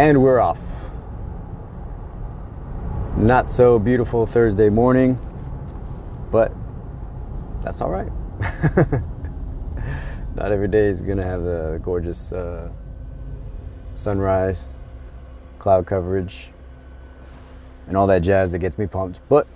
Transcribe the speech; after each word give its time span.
And 0.00 0.22
we're 0.22 0.40
off. 0.40 0.58
Not 3.18 3.50
so 3.50 3.78
beautiful 3.78 4.24
Thursday 4.24 4.70
morning, 4.70 5.18
but 6.30 6.54
that's 7.62 7.82
all 7.82 7.90
right. 7.90 8.10
Not 10.36 10.52
every 10.52 10.68
day 10.68 10.86
is 10.86 11.02
going 11.02 11.18
to 11.18 11.22
have 11.22 11.42
the 11.42 11.82
gorgeous 11.84 12.32
uh, 12.32 12.70
sunrise, 13.92 14.70
cloud 15.58 15.84
coverage, 15.84 16.48
and 17.86 17.94
all 17.94 18.06
that 18.06 18.20
jazz 18.20 18.52
that 18.52 18.60
gets 18.60 18.78
me 18.78 18.86
pumped. 18.86 19.20
But 19.28 19.46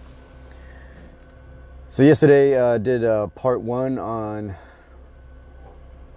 so 1.88 2.02
yesterday 2.02 2.54
uh, 2.54 2.76
did 2.76 3.02
uh, 3.02 3.28
part 3.28 3.62
one 3.62 3.98
on 3.98 4.54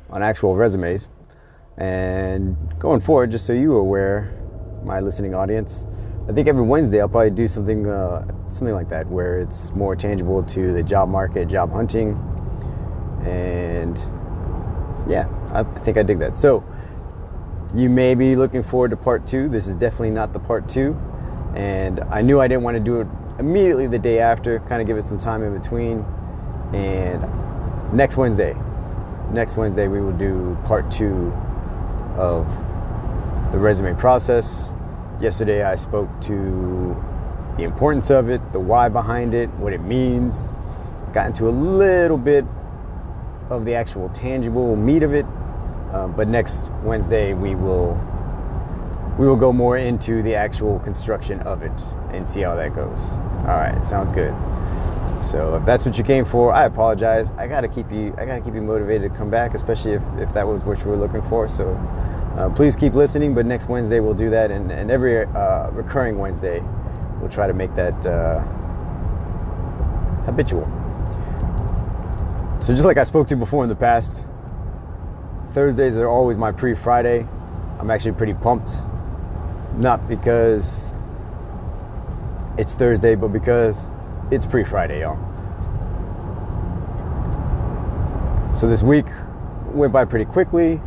on 0.09 0.21
actual 0.21 0.57
resumes, 0.57 1.07
and 1.77 2.57
going 2.79 2.99
forward, 2.99 3.31
just 3.31 3.45
so 3.45 3.53
you 3.53 3.75
are 3.75 3.79
aware, 3.79 4.33
my 4.83 4.99
listening 4.99 5.35
audience, 5.35 5.85
I 6.27 6.33
think 6.33 6.47
every 6.47 6.63
Wednesday 6.63 6.99
I'll 6.99 7.07
probably 7.07 7.31
do 7.31 7.47
something 7.47 7.87
uh, 7.87 8.27
something 8.49 8.73
like 8.73 8.89
that 8.89 9.07
where 9.07 9.39
it's 9.39 9.71
more 9.71 9.95
tangible 9.95 10.43
to 10.43 10.73
the 10.73 10.83
job 10.83 11.09
market, 11.09 11.47
job 11.47 11.71
hunting, 11.71 12.17
and 13.23 13.97
yeah, 15.07 15.29
I 15.53 15.63
think 15.63 15.97
I 15.97 16.03
dig 16.03 16.19
that. 16.19 16.37
So 16.37 16.65
you 17.73 17.89
may 17.89 18.15
be 18.15 18.35
looking 18.35 18.63
forward 18.63 18.91
to 18.91 18.97
part 18.97 19.25
two. 19.25 19.47
This 19.47 19.67
is 19.67 19.75
definitely 19.75 20.11
not 20.11 20.33
the 20.33 20.39
part 20.39 20.67
two, 20.67 20.99
and 21.55 22.01
I 22.09 22.21
knew 22.21 22.41
I 22.41 22.47
didn't 22.47 22.63
want 22.63 22.75
to 22.75 22.83
do 22.83 23.01
it 23.01 23.07
immediately 23.39 23.87
the 23.87 23.99
day 23.99 24.19
after. 24.19 24.59
Kind 24.61 24.81
of 24.81 24.87
give 24.87 24.97
it 24.97 25.05
some 25.05 25.19
time 25.19 25.43
in 25.43 25.57
between, 25.57 26.03
and 26.73 27.23
next 27.93 28.17
Wednesday, 28.17 28.53
next 29.31 29.55
Wednesday 29.55 29.87
we 29.87 30.01
will 30.01 30.17
do 30.17 30.57
part 30.65 30.91
two 30.91 31.31
of 32.17 32.45
the 33.51 33.57
resume 33.57 33.95
process 33.95 34.73
Yesterday, 35.19 35.63
I 35.63 35.73
spoke 35.73 36.09
to 36.23 36.95
the 37.57 37.63
importance 37.63 38.11
of 38.11 38.29
it, 38.29 38.53
the 38.53 38.59
why 38.59 38.87
behind 38.87 39.33
it, 39.33 39.49
what 39.55 39.73
it 39.73 39.81
means. 39.81 40.49
Got 41.11 41.25
into 41.25 41.47
a 41.47 41.49
little 41.49 42.19
bit 42.19 42.45
of 43.49 43.65
the 43.65 43.73
actual 43.73 44.09
tangible 44.09 44.75
meat 44.75 45.01
of 45.01 45.15
it. 45.15 45.25
Uh, 45.91 46.07
but 46.07 46.27
next 46.27 46.71
Wednesday, 46.83 47.33
we 47.33 47.55
will 47.55 47.99
we 49.17 49.25
will 49.25 49.35
go 49.35 49.51
more 49.51 49.77
into 49.77 50.21
the 50.21 50.35
actual 50.35 50.77
construction 50.79 51.39
of 51.41 51.63
it 51.63 51.71
and 52.11 52.29
see 52.29 52.41
how 52.41 52.55
that 52.55 52.75
goes. 52.75 53.09
All 53.47 53.57
right, 53.57 53.83
sounds 53.83 54.11
good. 54.11 54.35
So 55.19 55.55
if 55.55 55.65
that's 55.65 55.83
what 55.83 55.97
you 55.97 56.03
came 56.03 56.25
for, 56.25 56.53
I 56.53 56.65
apologize. 56.65 57.31
I 57.37 57.47
gotta 57.47 57.67
keep 57.67 57.91
you 57.91 58.13
I 58.19 58.25
gotta 58.27 58.41
keep 58.41 58.53
you 58.53 58.61
motivated 58.61 59.11
to 59.11 59.17
come 59.17 59.31
back, 59.31 59.55
especially 59.55 59.93
if, 59.93 60.03
if 60.19 60.31
that 60.33 60.47
was 60.47 60.63
what 60.63 60.77
you 60.81 60.85
were 60.85 60.95
looking 60.95 61.23
for. 61.23 61.47
So 61.47 61.73
uh, 62.37 62.49
please 62.49 62.75
keep 62.75 62.93
listening, 62.93 63.33
but 63.33 63.47
next 63.47 63.67
Wednesday 63.67 63.99
we'll 63.99 64.13
do 64.13 64.29
that, 64.29 64.51
and, 64.51 64.71
and 64.71 64.91
every 64.91 65.25
uh, 65.25 65.71
recurring 65.71 66.19
Wednesday 66.19 66.63
we'll 67.19 67.29
try 67.29 67.47
to 67.47 67.53
make 67.53 67.73
that 67.73 68.05
uh, 68.05 68.41
habitual. 70.25 70.65
So, 72.59 72.73
just 72.73 72.85
like 72.85 72.97
I 72.97 73.03
spoke 73.03 73.27
to 73.29 73.35
before 73.35 73.63
in 73.63 73.69
the 73.69 73.75
past, 73.75 74.23
Thursdays 75.51 75.97
are 75.97 76.07
always 76.07 76.37
my 76.37 76.51
pre 76.51 76.75
Friday. 76.75 77.27
I'm 77.79 77.89
actually 77.89 78.11
pretty 78.11 78.35
pumped, 78.35 78.71
not 79.77 80.07
because 80.07 80.93
it's 82.59 82.75
Thursday, 82.75 83.15
but 83.15 83.29
because 83.29 83.89
it's 84.29 84.45
pre 84.45 84.63
Friday, 84.63 85.01
y'all. 85.01 85.17
So, 88.53 88.69
this 88.69 88.83
week 88.83 89.07
went 89.71 89.91
by 89.91 90.05
pretty 90.05 90.25
quickly. 90.25 90.81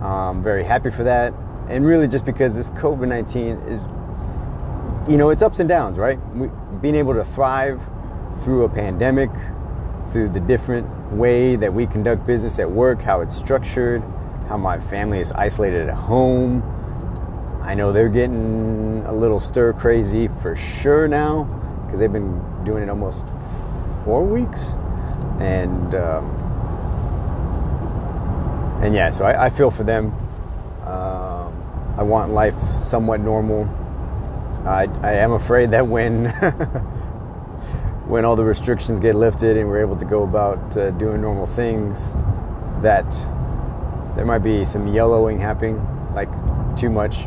I'm 0.00 0.42
very 0.42 0.64
happy 0.64 0.90
for 0.90 1.04
that. 1.04 1.32
And 1.68 1.86
really, 1.86 2.08
just 2.08 2.24
because 2.24 2.54
this 2.54 2.70
COVID 2.70 3.08
19 3.08 3.56
is, 3.68 3.82
you 5.10 5.16
know, 5.16 5.30
it's 5.30 5.42
ups 5.42 5.60
and 5.60 5.68
downs, 5.68 5.98
right? 5.98 6.18
We, 6.34 6.48
being 6.80 6.94
able 6.94 7.14
to 7.14 7.24
thrive 7.24 7.80
through 8.42 8.64
a 8.64 8.68
pandemic, 8.68 9.30
through 10.12 10.28
the 10.28 10.40
different 10.40 10.88
way 11.12 11.56
that 11.56 11.72
we 11.72 11.86
conduct 11.86 12.26
business 12.26 12.58
at 12.58 12.70
work, 12.70 13.00
how 13.00 13.20
it's 13.20 13.34
structured, 13.34 14.02
how 14.48 14.56
my 14.56 14.78
family 14.78 15.20
is 15.20 15.32
isolated 15.32 15.88
at 15.88 15.94
home. 15.94 16.62
I 17.62 17.74
know 17.74 17.92
they're 17.92 18.10
getting 18.10 19.02
a 19.06 19.12
little 19.12 19.40
stir 19.40 19.72
crazy 19.72 20.28
for 20.42 20.54
sure 20.54 21.08
now 21.08 21.44
because 21.84 21.98
they've 21.98 22.12
been 22.12 22.64
doing 22.64 22.82
it 22.82 22.90
almost 22.90 23.26
four 24.04 24.22
weeks. 24.22 24.60
And, 25.40 25.94
um, 25.94 26.43
and 28.84 28.94
yeah, 28.94 29.08
so 29.08 29.24
I, 29.24 29.46
I 29.46 29.50
feel 29.50 29.70
for 29.70 29.82
them. 29.82 30.12
Um, 30.84 31.94
I 31.96 32.02
want 32.02 32.32
life 32.32 32.54
somewhat 32.78 33.20
normal. 33.20 33.64
I, 34.66 34.88
I 35.02 35.14
am 35.14 35.32
afraid 35.32 35.70
that 35.70 35.86
when 35.86 36.26
when 38.06 38.26
all 38.26 38.36
the 38.36 38.44
restrictions 38.44 39.00
get 39.00 39.14
lifted 39.14 39.56
and 39.56 39.66
we're 39.68 39.80
able 39.80 39.96
to 39.96 40.04
go 40.04 40.24
about 40.24 40.76
uh, 40.76 40.90
doing 40.92 41.22
normal 41.22 41.46
things, 41.46 42.14
that 42.82 43.10
there 44.16 44.26
might 44.26 44.40
be 44.40 44.66
some 44.66 44.86
yellowing 44.88 45.38
happening, 45.40 45.80
like 46.14 46.28
too 46.76 46.90
much, 46.90 47.22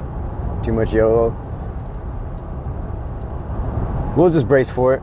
too 0.62 0.74
much 0.74 0.94
yellow. 0.94 1.36
We'll 4.16 4.30
just 4.30 4.48
brace 4.48 4.70
for 4.70 4.94
it. 4.94 5.02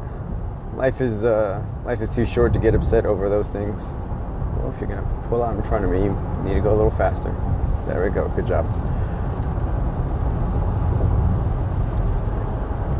Life 0.76 1.00
is 1.00 1.25
uh, 1.25 1.65
life 1.84 2.00
is 2.00 2.15
too 2.15 2.25
short 2.25 2.53
to 2.53 2.60
get 2.60 2.76
upset 2.76 3.06
over 3.06 3.28
those 3.28 3.48
things. 3.48 3.86
Well, 4.56 4.72
if 4.72 4.81
you're 4.81 4.88
gonna 4.88 5.26
pull 5.28 5.42
out 5.42 5.56
in 5.56 5.62
front 5.65 5.84
of 5.84 5.91
me, 5.91 6.09
need 6.44 6.55
to 6.55 6.60
go 6.60 6.72
a 6.72 6.77
little 6.77 6.91
faster. 6.91 7.34
There 7.87 8.03
we 8.03 8.10
go. 8.10 8.28
Good 8.28 8.47
job. 8.47 8.65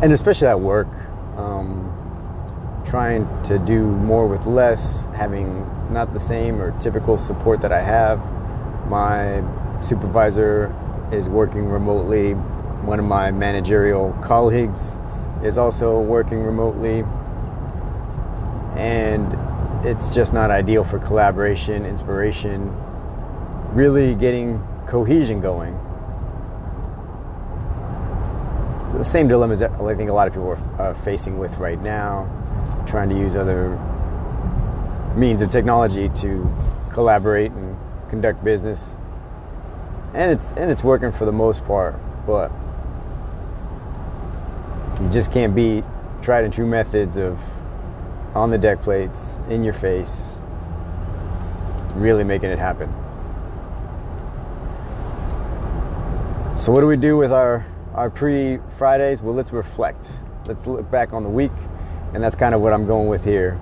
And 0.03 0.13
especially 0.13 0.49
at 0.49 0.61
work, 0.61 0.89
um, 1.37 1.91
trying 2.87 3.27
to 3.45 3.59
do 3.59 3.87
more 3.87 4.27
with 4.27 4.47
less, 4.47 5.07
having 5.15 5.67
not 5.91 6.13
the 6.13 6.21
same 6.21 6.61
or 6.61 6.79
typical 6.79 7.17
support 7.17 7.61
that 7.63 7.73
I 7.73 7.81
have. 7.81 8.21
My 8.89 9.43
supervisor 9.81 10.75
is 11.11 11.29
working 11.29 11.67
remotely. 11.67 12.33
One 12.33 12.99
of 12.99 13.07
my 13.07 13.31
managerial 13.31 14.13
colleagues 14.23 14.99
is 15.43 15.57
also 15.57 16.01
working 16.01 16.43
remotely. 16.43 17.05
And 18.77 19.33
it's 19.87 20.15
just 20.15 20.33
not 20.33 20.51
ideal 20.51 20.85
for 20.85 20.99
collaboration, 20.99 21.87
inspiration, 21.87 22.75
really 23.75 24.15
getting 24.15 24.63
cohesion 24.87 25.41
going. 25.41 25.75
The 28.97 29.05
same 29.05 29.27
dilemmas 29.27 29.59
that 29.59 29.73
I 29.73 29.95
think 29.97 30.09
a 30.09 30.13
lot 30.13 30.29
of 30.29 30.35
people 30.35 30.49
are 30.49 30.81
uh, 30.81 30.95
facing 30.95 31.39
with 31.39 31.59
right 31.59 31.81
now, 31.83 32.25
trying 32.87 33.09
to 33.09 33.17
use 33.17 33.35
other 33.35 33.77
means 35.17 35.43
of 35.43 35.51
technology 35.51 36.09
to 36.09 36.51
collaborate 36.93 37.51
and 37.51 37.77
conduct 38.09 38.45
business. 38.45 38.95
And 40.15 40.31
it's 40.31 40.53
and 40.53 40.71
it's 40.71 40.85
working 40.85 41.11
for 41.11 41.25
the 41.25 41.33
most 41.33 41.65
part, 41.65 41.97
but 42.25 42.53
you 45.01 45.11
just 45.11 45.33
can't 45.33 45.55
beat 45.55 45.85
tried 46.25 46.43
and 46.43 46.53
true 46.53 46.67
methods 46.67 47.19
of 47.19 47.39
on 48.35 48.51
the 48.51 48.59
deck 48.59 48.81
plates, 48.81 49.41
in 49.49 49.63
your 49.63 49.75
face, 49.75 50.41
really 51.95 52.25
making 52.25 52.51
it 52.51 52.59
happen. 52.59 52.93
So, 56.57 56.71
what 56.71 56.83
do 56.83 56.87
we 56.87 56.97
do 56.97 57.17
with 57.17 57.33
our, 57.33 57.67
our 57.95 58.09
pre 58.09 58.61
Fridays? 58.79 59.21
Well, 59.21 59.35
let's 59.35 59.53
reflect. 59.53 60.09
Let's 60.47 60.69
look 60.69 60.89
back 60.89 61.13
on 61.13 61.25
the 61.25 61.29
week, 61.29 61.51
and 62.13 62.23
that's 62.23 62.37
kind 62.37 62.55
of 62.55 62.61
what 62.61 62.73
I'm 62.73 62.87
going 62.87 63.09
with 63.09 63.25
here 63.25 63.61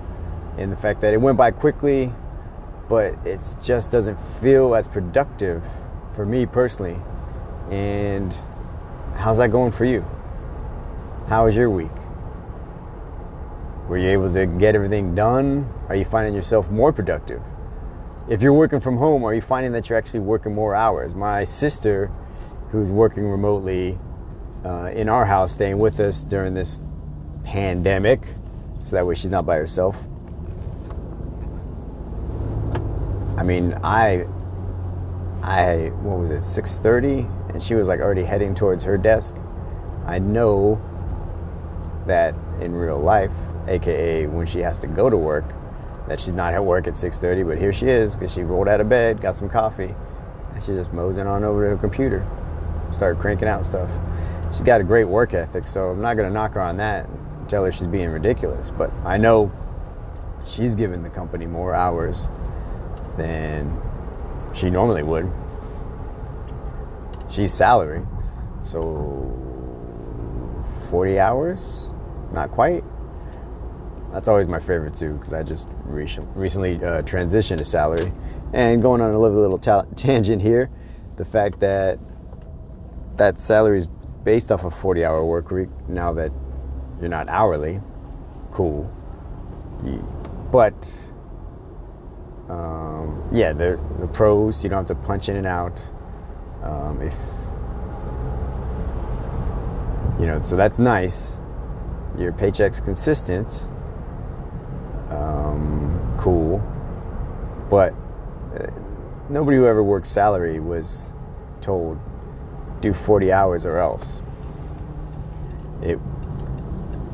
in 0.59 0.69
the 0.69 0.75
fact 0.75 1.01
that 1.01 1.11
it 1.11 1.17
went 1.19 1.35
by 1.35 1.49
quickly, 1.49 2.13
but 2.87 3.15
it 3.25 3.41
just 3.63 3.89
doesn't 3.89 4.17
feel 4.43 4.75
as 4.75 4.87
productive 4.87 5.63
for 6.15 6.23
me 6.23 6.45
personally. 6.45 6.95
And 7.71 8.31
how's 9.15 9.39
that 9.39 9.49
going 9.49 9.71
for 9.71 9.85
you? 9.85 10.05
How 11.27 11.45
was 11.45 11.55
your 11.55 11.71
week? 11.71 11.89
Were 13.87 13.97
you 13.97 14.09
able 14.09 14.31
to 14.31 14.45
get 14.45 14.75
everything 14.75 15.15
done? 15.15 15.67
Are 15.89 15.95
you 15.95 16.05
finding 16.05 16.35
yourself 16.35 16.69
more 16.69 16.93
productive? 16.93 17.41
If 18.29 18.43
you're 18.43 18.53
working 18.53 18.79
from 18.79 18.97
home, 18.97 19.23
are 19.23 19.33
you 19.33 19.41
finding 19.41 19.71
that 19.71 19.89
you're 19.89 19.97
actually 19.97 20.19
working 20.19 20.53
more 20.53 20.75
hours? 20.75 21.15
My 21.15 21.43
sister, 21.43 22.11
who's 22.73 22.91
working 22.91 23.29
remotely 23.29 23.99
uh, 24.65 24.91
in 24.95 25.07
our 25.07 25.25
house, 25.25 25.51
staying 25.51 25.77
with 25.77 25.99
us 25.99 26.23
during 26.23 26.55
this 26.55 26.81
pandemic, 27.43 28.19
so 28.81 28.95
that 28.95 29.05
way 29.05 29.13
she's 29.13 29.29
not 29.29 29.45
by 29.45 29.57
herself. 29.57 29.95
I 33.37 33.43
mean, 33.43 33.75
I, 33.83 34.25
I, 35.43 35.91
what 36.01 36.17
was 36.17 36.31
it, 36.31 36.39
6:30, 36.39 37.53
and 37.53 37.61
she 37.61 37.75
was 37.75 37.87
like 37.87 37.99
already 37.99 38.23
heading 38.23 38.55
towards 38.55 38.83
her 38.85 38.97
desk. 38.97 39.35
I 40.07 40.17
know 40.17 40.81
that 42.07 42.33
in 42.59 42.73
real 42.73 42.99
life 42.99 43.31
aka 43.67 44.25
when 44.25 44.47
she 44.47 44.59
has 44.59 44.79
to 44.79 44.87
go 44.87 45.11
to 45.11 45.17
work, 45.17 45.45
that 46.07 46.19
she's 46.19 46.33
not 46.33 46.55
at 46.55 46.65
work 46.65 46.87
at 46.87 46.95
6:30, 46.95 47.45
but 47.47 47.59
here 47.59 47.71
she 47.71 47.85
is 47.85 48.15
because 48.15 48.33
she 48.33 48.41
rolled 48.41 48.67
out 48.67 48.81
of 48.81 48.89
bed, 48.89 49.21
got 49.21 49.35
some 49.35 49.47
coffee, 49.47 49.93
and 50.55 50.63
she's 50.63 50.75
just 50.75 50.91
moseying 50.91 51.27
on 51.27 51.43
over 51.43 51.65
to 51.65 51.69
her 51.69 51.77
computer. 51.77 52.25
Start 52.93 53.19
cranking 53.19 53.47
out 53.47 53.65
stuff. 53.65 53.89
She's 54.51 54.61
got 54.61 54.81
a 54.81 54.83
great 54.83 55.05
work 55.05 55.33
ethic, 55.33 55.67
so 55.67 55.89
I'm 55.89 56.01
not 56.01 56.15
going 56.15 56.27
to 56.27 56.33
knock 56.33 56.53
her 56.53 56.61
on 56.61 56.77
that 56.77 57.07
and 57.07 57.49
tell 57.49 57.65
her 57.65 57.71
she's 57.71 57.87
being 57.87 58.09
ridiculous. 58.09 58.71
But 58.71 58.91
I 59.03 59.17
know 59.17 59.51
she's 60.45 60.75
given 60.75 61.01
the 61.03 61.09
company 61.09 61.45
more 61.45 61.73
hours 61.73 62.29
than 63.17 63.81
she 64.53 64.69
normally 64.69 65.03
would. 65.03 65.31
She's 67.29 67.51
salary, 67.51 68.05
so 68.61 69.33
40 70.89 71.19
hours? 71.19 71.93
Not 72.31 72.51
quite. 72.51 72.83
That's 74.11 74.27
always 74.27 74.47
my 74.47 74.59
favorite 74.59 74.93
too, 74.93 75.13
because 75.13 75.33
I 75.33 75.41
just 75.41 75.67
recently 75.85 76.75
uh, 76.75 77.01
transitioned 77.01 77.57
to 77.57 77.65
salary. 77.65 78.11
And 78.53 78.81
going 78.81 79.01
on 79.01 79.11
a 79.11 79.19
little, 79.19 79.39
little 79.39 79.57
ta- 79.57 79.85
tangent 79.95 80.41
here, 80.43 80.69
the 81.15 81.25
fact 81.25 81.59
that 81.61 81.97
that 83.17 83.39
salary 83.39 83.77
is 83.77 83.87
based 84.23 84.51
off 84.51 84.63
a 84.63 84.71
40 84.71 85.05
hour 85.05 85.25
work 85.25 85.51
week 85.51 85.69
now 85.87 86.13
that 86.13 86.31
you're 86.99 87.09
not 87.09 87.27
hourly, 87.29 87.79
cool. 88.51 88.91
But 90.51 90.73
um, 92.49 93.27
yeah, 93.31 93.53
the 93.53 93.81
the 93.99 94.07
pros 94.07 94.63
you 94.63 94.69
don't 94.69 94.87
have 94.87 94.97
to 94.97 95.03
punch 95.07 95.29
in 95.29 95.35
and 95.37 95.47
out. 95.47 95.81
Um, 96.61 97.01
if 97.01 97.15
you 100.19 100.27
know, 100.27 100.39
so 100.41 100.55
that's 100.55 100.79
nice. 100.79 101.41
Your 102.17 102.31
paycheck's 102.31 102.79
consistent. 102.79 103.67
Um, 105.09 106.15
cool, 106.17 106.59
but 107.69 107.93
uh, 108.55 108.67
nobody 109.29 109.57
who 109.57 109.65
ever 109.65 109.83
worked 109.83 110.07
salary 110.07 110.59
was 110.59 111.13
told 111.59 111.99
do 112.83 112.93
40 112.93 113.31
hours 113.31 113.65
or 113.65 113.77
else. 113.77 114.21
It 115.81 115.97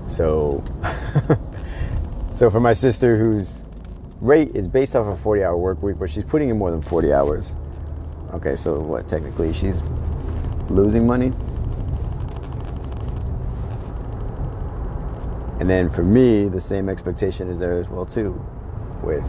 so, 0.07 0.63
so 2.33 2.49
for 2.49 2.59
my 2.59 2.73
sister, 2.73 3.15
whose 3.15 3.63
rate 4.19 4.55
is 4.55 4.67
based 4.67 4.95
off 4.95 5.05
a 5.07 5.15
40 5.15 5.43
hour 5.43 5.55
work 5.55 5.81
week, 5.83 5.97
but 5.99 6.09
she's 6.09 6.23
putting 6.23 6.49
in 6.49 6.57
more 6.57 6.71
than 6.71 6.81
40 6.81 7.13
hours. 7.13 7.55
Okay, 8.33 8.55
so 8.55 8.79
what, 8.79 9.07
technically, 9.07 9.53
she's 9.53 9.83
losing 10.69 11.05
money? 11.05 11.31
And 15.59 15.69
then 15.69 15.89
for 15.89 16.03
me, 16.03 16.49
the 16.49 16.61
same 16.61 16.89
expectation 16.89 17.47
is 17.47 17.59
there 17.59 17.79
as 17.79 17.89
well 17.89 18.05
too, 18.05 18.43
with 19.03 19.23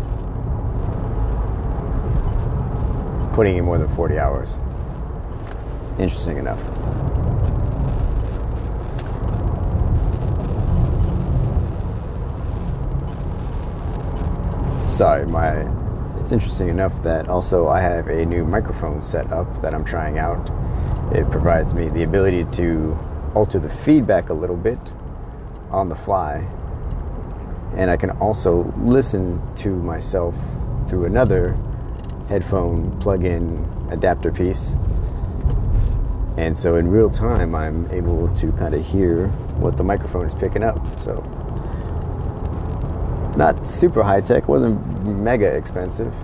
putting 3.35 3.59
in 3.59 3.65
more 3.65 3.77
than 3.77 3.89
40 3.89 4.19
hours. 4.19 4.59
Interesting 6.01 6.39
enough. 6.39 6.61
sorry, 15.01 15.25
my 15.25 15.67
it's 16.21 16.31
interesting 16.31 16.69
enough 16.69 17.03
that 17.03 17.27
also 17.31 17.69
I 17.69 17.81
have 17.81 18.09
a 18.09 18.27
new 18.27 18.45
microphone 18.45 19.03
set 19.03 19.33
up 19.33 19.63
that 19.63 19.75
I'm 19.75 19.83
trying 19.83 20.19
out. 20.19 20.51
It 21.15 21.31
provides 21.31 21.73
me 21.73 21.89
the 21.89 22.03
ability 22.03 22.45
to 22.53 22.99
alter 23.35 23.59
the 23.59 23.71
feedback 23.71 24.29
a 24.29 24.35
little 24.35 24.59
bit 24.59 24.93
on 25.71 25.89
the 25.89 25.97
fly. 25.97 26.47
And 27.77 27.91
I 27.91 27.97
can 27.97 28.11
also 28.11 28.71
listen 28.77 29.41
to 29.57 29.71
myself 29.71 30.35
through 30.87 31.07
another 31.07 31.57
headphone 32.29 32.95
plug 33.01 33.25
in 33.25 33.67
adapter 33.91 34.31
piece. 34.31 34.77
And 36.37 36.57
so 36.57 36.77
in 36.77 36.89
real 36.89 37.11
time, 37.11 37.55
I'm 37.55 37.91
able 37.91 38.29
to 38.37 38.53
kind 38.53 38.75
of 38.75 38.87
hear 38.87 39.29
what 39.59 39.77
the 39.77 39.85
microphone 39.85 40.27
is 40.27 40.35
picking 40.35 40.63
up. 40.63 40.79
So 40.99 41.23
not 43.37 43.67
super 43.67 44.03
high 44.03 44.21
tech, 44.21 44.49
wasn't 44.49 45.07
mega 45.07 45.47
expensive. 45.55 46.15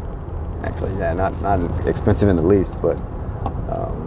Actually, 0.62 0.96
yeah, 0.98 1.12
not 1.12 1.40
not 1.42 1.86
expensive 1.86 2.28
in 2.28 2.36
the 2.36 2.42
least, 2.42 2.80
but 2.80 2.98
um, 3.70 4.04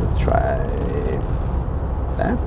let's 0.00 0.18
try 0.18 0.56
that. 2.16 2.38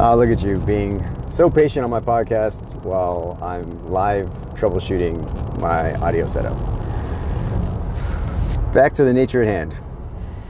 Ah, 0.00 0.14
look 0.14 0.30
at 0.30 0.42
you 0.44 0.58
being 0.58 1.04
so 1.28 1.50
patient 1.50 1.82
on 1.82 1.90
my 1.90 2.00
podcast 2.00 2.62
while 2.84 3.36
I'm 3.42 3.90
live 3.90 4.30
troubleshooting 4.58 5.60
my 5.60 5.94
audio 5.94 6.26
setup. 6.26 6.56
Back 8.72 8.92
to 8.94 9.04
the 9.04 9.12
nature 9.12 9.42
at 9.42 9.46
hand. 9.46 9.76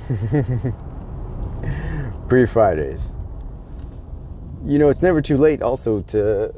pre 2.29 2.47
Fridays. 2.47 3.13
You 4.65 4.79
know, 4.79 4.89
it's 4.89 5.03
never 5.03 5.21
too 5.21 5.37
late 5.37 5.61
also 5.61 6.01
to 6.03 6.55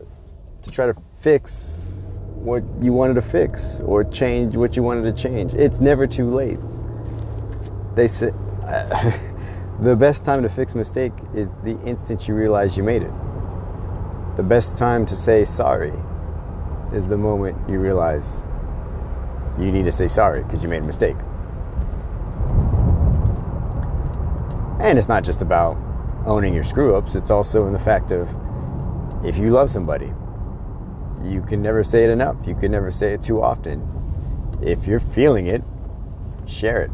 to 0.63 0.71
try 0.71 0.87
to 0.87 0.95
fix 1.21 1.93
what 2.35 2.63
you 2.81 2.93
wanted 2.93 3.15
to 3.15 3.23
fix 3.23 3.81
or 3.81 4.05
change 4.05 4.57
what 4.57 4.77
you 4.77 4.85
wanted 4.85 5.15
to 5.15 5.23
change. 5.23 5.53
It's 5.55 5.81
never 5.81 6.07
too 6.07 6.31
late. 6.31 6.61
They 7.97 8.07
say 8.07 8.27
the 9.81 9.97
best 9.99 10.25
time 10.25 10.45
to 10.45 10.49
fix 10.49 10.75
a 10.75 10.79
mistake 10.79 11.13
is 11.35 11.51
the 11.65 11.77
instant 11.85 12.29
you 12.29 12.35
realize 12.35 12.77
you 12.77 12.85
made 12.85 13.03
it. 13.03 13.11
The 14.37 14.45
best 14.45 14.77
time 14.77 15.05
to 15.07 15.17
say 15.17 15.45
sorry 15.45 15.93
is 16.93 17.09
the 17.09 17.17
moment 17.17 17.57
you 17.69 17.79
realize 17.79 18.45
you 19.59 19.71
need 19.71 19.85
to 19.85 19.93
say 19.93 20.09
sorry 20.09 20.43
because 20.43 20.63
you 20.63 20.69
made 20.69 20.83
a 20.83 20.87
mistake. 20.87 21.17
And 24.81 24.99
it's 24.99 25.09
not 25.09 25.25
just 25.25 25.43
about 25.43 25.77
owning 26.27 26.55
your 26.55 26.65
screw 26.65 26.95
ups, 26.95 27.15
it's 27.15 27.31
also 27.31 27.67
in 27.67 27.73
the 27.73 27.79
fact 27.79 28.13
of 28.13 28.29
if 29.25 29.37
you 29.37 29.51
love 29.51 29.71
somebody, 29.71 30.13
you 31.23 31.43
can 31.43 31.61
never 31.61 31.85
say 31.85 32.05
it 32.05 32.11
enough. 32.11 32.37
You 32.47 32.55
can 32.55 32.73
never 32.73 32.91
say 32.91 33.13
it 33.13 33.21
too 33.21 33.43
often. 33.43 33.87
If 34.63 34.87
you're 34.87 35.01
feeling 35.01 35.47
it, 35.47 35.63
share 36.47 36.83
it. 36.83 36.91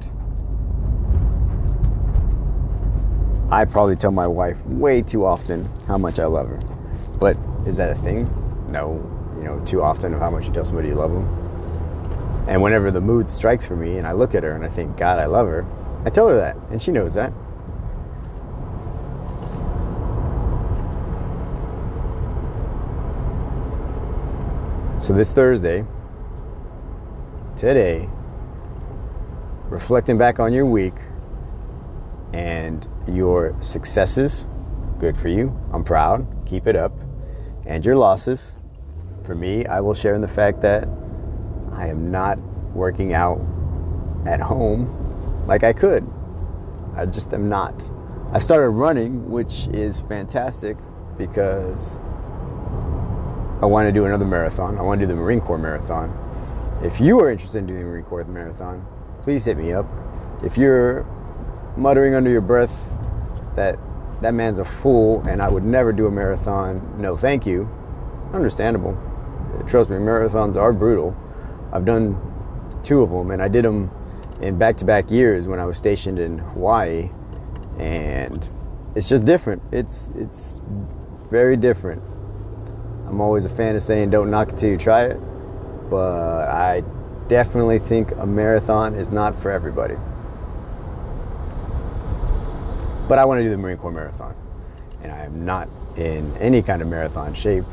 I 3.51 3.65
probably 3.65 3.95
tell 3.95 4.11
my 4.11 4.27
wife 4.27 4.57
way 4.67 5.03
too 5.03 5.25
often 5.25 5.65
how 5.87 5.97
much 5.97 6.19
I 6.19 6.27
love 6.27 6.49
her. 6.49 6.59
But 7.21 7.37
is 7.65 7.77
that 7.77 7.91
a 7.91 7.95
thing? 7.95 8.29
No. 8.69 9.16
You 9.37 9.45
know, 9.45 9.63
too 9.65 9.83
often 9.83 10.15
of 10.15 10.21
how 10.21 10.31
much 10.31 10.47
you 10.47 10.53
tell 10.53 10.65
somebody 10.65 10.89
you 10.89 10.95
love 10.95 11.13
them. 11.13 11.27
And 12.49 12.63
whenever 12.63 12.91
the 12.91 13.01
mood 13.01 13.29
strikes 13.29 13.67
for 13.67 13.77
me 13.77 13.99
and 13.99 14.07
I 14.07 14.13
look 14.13 14.35
at 14.35 14.43
her 14.43 14.53
and 14.53 14.65
I 14.65 14.69
think, 14.69 14.97
God, 14.97 15.19
I 15.19 15.27
love 15.27 15.49
her, 15.49 15.67
I 16.05 16.11
tell 16.11 16.29
her 16.29 16.37
that. 16.37 16.57
And 16.71 16.81
she 16.81 16.93
knows 16.93 17.15
that. 17.15 17.33
So, 24.99 25.13
this 25.13 25.33
Thursday, 25.33 25.85
today, 27.57 28.09
reflecting 29.69 30.19
back 30.19 30.41
on 30.41 30.53
your 30.53 30.67
week 30.67 30.95
and 32.33 32.89
your 33.07 33.57
successes, 33.61 34.47
good 34.99 35.17
for 35.17 35.29
you. 35.29 35.57
I'm 35.73 35.85
proud. 35.85 36.27
Keep 36.47 36.67
it 36.67 36.77
up. 36.77 36.93
And 37.67 37.85
your 37.85 37.97
losses, 37.97 38.55
for 39.27 39.35
me, 39.35 39.67
I 39.67 39.81
will 39.81 39.95
share 39.95 40.15
in 40.15 40.21
the 40.21 40.29
fact 40.29 40.61
that 40.63 40.89
I 41.73 41.89
am 41.89 42.11
not 42.11 42.39
working 42.75 43.13
out 43.13 43.41
at 44.25 44.41
home 44.41 45.45
like 45.47 45.65
I 45.65 45.73
could. 45.73 46.09
I 46.97 47.07
just 47.07 47.35
am 47.35 47.49
not. 47.49 47.91
I 48.33 48.39
started 48.39 48.71
running, 48.71 49.31
which 49.31 49.69
is 49.69 50.01
fantastic 50.03 50.77
because 51.19 51.97
I 53.63 53.67
want 53.67 53.89
to 53.89 53.93
do 53.93 54.05
another 54.05 54.25
marathon. 54.25 54.79
I 54.79 54.83
want 54.83 55.01
to 55.01 55.07
do 55.07 55.13
the 55.13 55.19
Marine 55.19 55.41
Corps 55.41 55.59
marathon. 55.59 56.11
If 56.83 57.01
you 57.01 57.21
are 57.21 57.31
interested 57.31 57.59
in 57.59 57.67
doing 57.67 57.81
the 57.81 57.85
Marine 57.87 58.05
Corps 58.05 58.25
marathon, 58.25 58.87
please 59.23 59.45
hit 59.45 59.57
me 59.57 59.73
up. 59.73 59.87
If 60.45 60.57
you're 60.57 61.07
muttering 61.77 62.15
under 62.15 62.31
your 62.31 62.41
breath 62.41 62.73
that 63.55 63.79
that 64.23 64.33
man's 64.33 64.59
a 64.59 64.65
fool 64.65 65.23
and 65.29 65.43
I 65.43 65.49
would 65.49 65.65
never 65.65 65.93
do 65.93 66.07
a 66.07 66.11
marathon, 66.11 66.97
no 66.99 67.17
thank 67.17 67.47
you, 67.47 67.69
understandable. 68.33 68.99
Trust 69.67 69.91
me, 69.91 69.97
marathons 69.97 70.57
are 70.57 70.73
brutal. 70.73 71.17
I've 71.73 71.85
done 71.85 72.17
two 72.83 73.03
of 73.03 73.11
them 73.11 73.31
and 73.31 73.43
I 73.43 73.49
did 73.49 73.65
them 73.65 73.91
in 74.41 74.59
back 74.59 74.77
to 74.77 74.85
back 74.85 75.11
years 75.11 75.49
when 75.49 75.59
I 75.59 75.65
was 75.65 75.77
stationed 75.77 76.19
in 76.19 76.39
Hawaii 76.39 77.11
and 77.79 78.49
it's 78.95 79.09
just 79.09 79.25
different. 79.25 79.63
It's 79.73 80.11
it's 80.17 80.61
very 81.31 81.57
different. 81.57 82.03
I'm 83.07 83.21
always 83.21 83.45
a 83.45 83.49
fan 83.49 83.77
of 83.77 83.83
saying 83.83 84.11
don't 84.11 84.31
knock 84.31 84.51
it 84.51 84.59
till 84.59 84.71
you 84.71 84.77
try 84.77 85.05
it, 85.05 85.21
but 85.91 86.49
I 86.49 86.83
definitely 87.29 87.79
think 87.79 88.13
a 88.13 88.27
marathon 88.27 88.95
is 88.95 89.11
not 89.11 89.37
for 89.41 89.51
everybody. 89.51 89.97
But 93.09 93.19
I 93.19 93.25
want 93.25 93.39
to 93.39 93.45
do 93.45 93.51
the 93.51 93.57
Marine 93.57 93.77
Corps 93.77 93.93
Marathon, 93.93 94.35
and 95.03 95.13
I 95.13 95.25
am 95.25 95.45
not 95.45 95.69
in 95.97 96.37
any 96.39 96.63
kind 96.63 96.83
of 96.83 96.89
marathon 96.89 97.35
shape, 97.35 97.65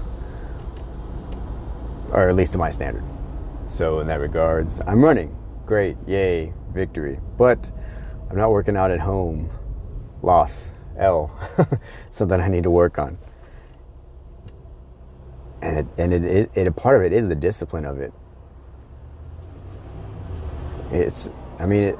or 2.13 2.29
at 2.29 2.35
least 2.35 2.53
to 2.53 2.59
my 2.59 2.69
standard. 2.69 3.03
So, 3.65 3.99
in 3.99 4.07
that 4.07 4.19
regards, 4.19 4.79
I'm 4.85 5.03
running. 5.03 5.35
Great, 5.65 5.97
yay, 6.05 6.53
victory. 6.73 7.19
But 7.37 7.71
I'm 8.29 8.37
not 8.37 8.51
working 8.51 8.77
out 8.77 8.91
at 8.91 8.99
home. 8.99 9.49
Loss, 10.21 10.71
L. 10.97 11.31
Something 12.11 12.39
I 12.39 12.47
need 12.47 12.63
to 12.63 12.69
work 12.69 12.99
on. 12.99 13.17
And 15.61 15.79
it, 15.79 15.87
and 15.97 16.13
it, 16.13 16.23
it, 16.23 16.51
it, 16.55 16.67
a 16.67 16.71
part 16.71 16.97
of 16.97 17.03
it 17.03 17.13
is 17.13 17.27
the 17.27 17.35
discipline 17.35 17.85
of 17.85 17.99
it. 17.99 18.13
It's, 20.91 21.31
I 21.57 21.65
mean, 21.65 21.83
it, 21.83 21.99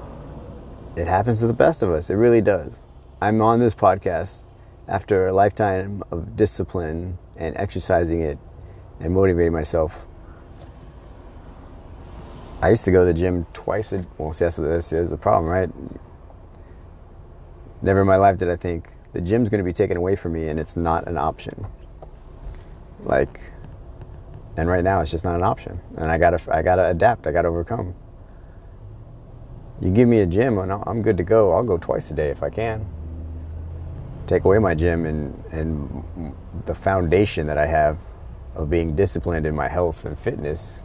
it 0.96 1.08
happens 1.08 1.40
to 1.40 1.48
the 1.48 1.54
best 1.54 1.82
of 1.82 1.90
us. 1.90 2.10
It 2.10 2.16
really 2.16 2.42
does. 2.42 2.88
I'm 3.22 3.42
on 3.42 3.60
this 3.60 3.74
podcast 3.74 4.48
after 4.88 5.28
a 5.28 5.32
lifetime 5.32 6.04
of 6.12 6.36
discipline 6.36 7.18
and 7.38 7.56
exercising 7.58 8.22
it 8.22 8.38
and 9.00 9.14
motivating 9.14 9.54
myself. 9.54 10.06
I 12.62 12.70
used 12.70 12.86
to 12.86 12.92
go 12.92 13.06
to 13.06 13.12
the 13.12 13.20
gym 13.20 13.46
twice 13.54 13.92
a 13.92 14.06
well, 14.18 14.32
that's, 14.32 14.56
that's, 14.56 14.90
that's 14.90 15.12
a 15.12 15.18
problem, 15.18 15.52
right? 15.52 15.70
Never 17.82 18.02
in 18.02 18.08
my 18.08 18.16
life 18.16 18.38
did 18.38 18.50
I 18.50 18.56
think 18.56 18.90
the 19.12 19.20
gym's 19.22 19.50
going 19.50 19.60
to 19.60 19.66
be 19.66 19.74
taken 19.74 19.98
away 19.98 20.16
from 20.16 20.34
me 20.34 20.48
and 20.48 20.60
it's 20.60 20.78
not 20.78 21.08
an 21.08 21.18
option. 21.18 21.68
Like, 23.04 23.52
and 24.56 24.70
right 24.70 24.84
now 24.84 25.02
it's 25.02 25.12
just 25.12 25.26
not 25.26 25.36
an 25.36 25.44
option, 25.44 25.80
and 25.98 26.12
I 26.12 26.18
gotta 26.18 26.40
I 26.54 26.62
gotta 26.62 26.88
adapt. 26.90 27.28
I 27.28 27.32
gotta 27.32 27.48
overcome. 27.48 27.96
You 29.82 29.90
give 29.90 30.08
me 30.08 30.20
a 30.20 30.26
gym, 30.26 30.58
and 30.60 30.72
I'm 30.72 31.02
good 31.02 31.18
to 31.18 31.24
go. 31.24 31.52
I'll 31.52 31.64
go 31.64 31.78
twice 31.78 32.12
a 32.12 32.14
day 32.14 32.30
if 32.30 32.44
I 32.44 32.50
can. 32.50 32.86
Take 34.28 34.46
away 34.46 34.60
my 34.60 34.76
gym 34.76 35.06
and 35.06 35.44
and 35.52 36.34
the 36.66 36.76
foundation 36.76 37.48
that 37.48 37.58
I 37.58 37.66
have 37.66 37.98
of 38.56 38.70
being 38.70 38.96
disciplined 38.96 39.46
in 39.46 39.56
my 39.56 39.68
health 39.68 40.06
and 40.06 40.18
fitness 40.18 40.84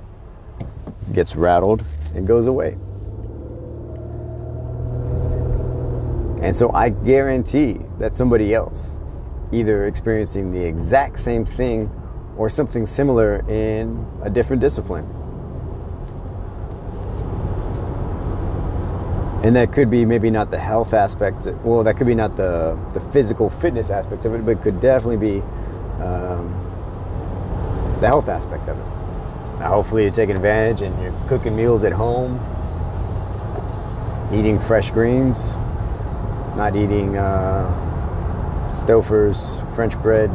gets 1.13 1.37
rattled 1.37 1.85
and 2.15 2.27
goes 2.27 2.47
away. 2.47 2.77
And 6.43 6.55
so 6.55 6.73
I 6.73 6.91
guarantee 6.91 7.79
that 7.99 8.15
somebody 8.15 8.55
else, 8.55 8.97
either 9.53 9.87
experiencing 9.87 10.53
the 10.53 10.65
exact 10.65 11.19
same 11.19 11.45
thing 11.45 11.91
or 12.37 12.49
something 12.49 12.87
similar 12.87 13.45
in 13.49 14.07
a 14.23 14.31
different 14.31 14.63
discipline, 14.63 15.07
and 19.43 19.55
that 19.55 19.73
could 19.73 19.91
be 19.91 20.05
maybe 20.05 20.31
not 20.31 20.51
the 20.51 20.59
health 20.59 20.93
aspect 20.93 21.47
well 21.63 21.85
that 21.85 21.97
could 21.97 22.09
be 22.09 22.15
not 22.15 22.37
the 22.37 22.77
the 22.93 23.01
physical 23.13 23.49
fitness 23.49 23.89
aspect 23.89 24.25
of 24.25 24.35
it 24.35 24.45
but 24.45 24.61
could 24.63 24.81
definitely 24.81 25.17
be 25.17 25.41
um, 26.03 26.58
the 28.01 28.07
health 28.07 28.29
aspect 28.29 28.69
of 28.69 28.79
it 28.79 28.87
now 29.59 29.69
hopefully 29.75 30.03
you're 30.03 30.13
taking 30.13 30.37
advantage 30.37 30.83
and 30.83 31.03
you're 31.03 31.15
cooking 31.29 31.57
meals 31.57 31.85
at 31.85 31.93
home 31.93 32.39
eating 34.33 34.59
fresh 34.61 34.91
greens 34.91 35.53
not 36.57 36.75
eating 36.75 37.17
uh, 37.17 37.89
Stouffer's 38.71 39.61
French 39.75 39.97
bread 40.03 40.29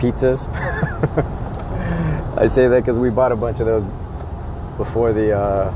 pizzas. 0.00 0.48
I 2.38 2.46
say 2.46 2.68
that 2.68 2.80
because 2.80 2.98
we 2.98 3.10
bought 3.10 3.32
a 3.32 3.36
bunch 3.36 3.60
of 3.60 3.66
those 3.66 3.84
before 4.76 5.12
the 5.12 5.36
uh, 5.36 5.70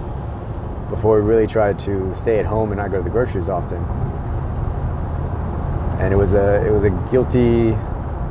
before 0.88 1.20
we 1.20 1.28
really 1.28 1.46
tried 1.46 1.78
to 1.80 2.14
stay 2.14 2.38
at 2.38 2.46
home 2.46 2.70
and 2.70 2.78
not 2.78 2.90
go 2.90 2.98
to 2.98 3.02
the 3.02 3.10
groceries 3.10 3.48
often. 3.48 3.82
And 6.00 6.12
it 6.12 6.16
was 6.16 6.34
a 6.34 6.64
it 6.66 6.70
was 6.70 6.84
a 6.84 6.90
guilty 7.10 7.76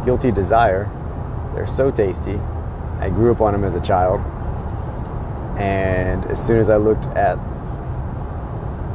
guilty 0.04 0.32
desire. 0.32 0.90
They're 1.54 1.66
so 1.66 1.92
tasty. 1.92 2.40
I 3.00 3.10
grew 3.10 3.32
up 3.32 3.42
on 3.42 3.54
them 3.54 3.64
as 3.64 3.76
a 3.76 3.82
child. 3.82 4.22
And 5.60 6.26
as 6.26 6.46
soon 6.46 6.60
as 6.60 6.70
I 6.70 6.78
looked 6.78 7.06
at 7.08 7.36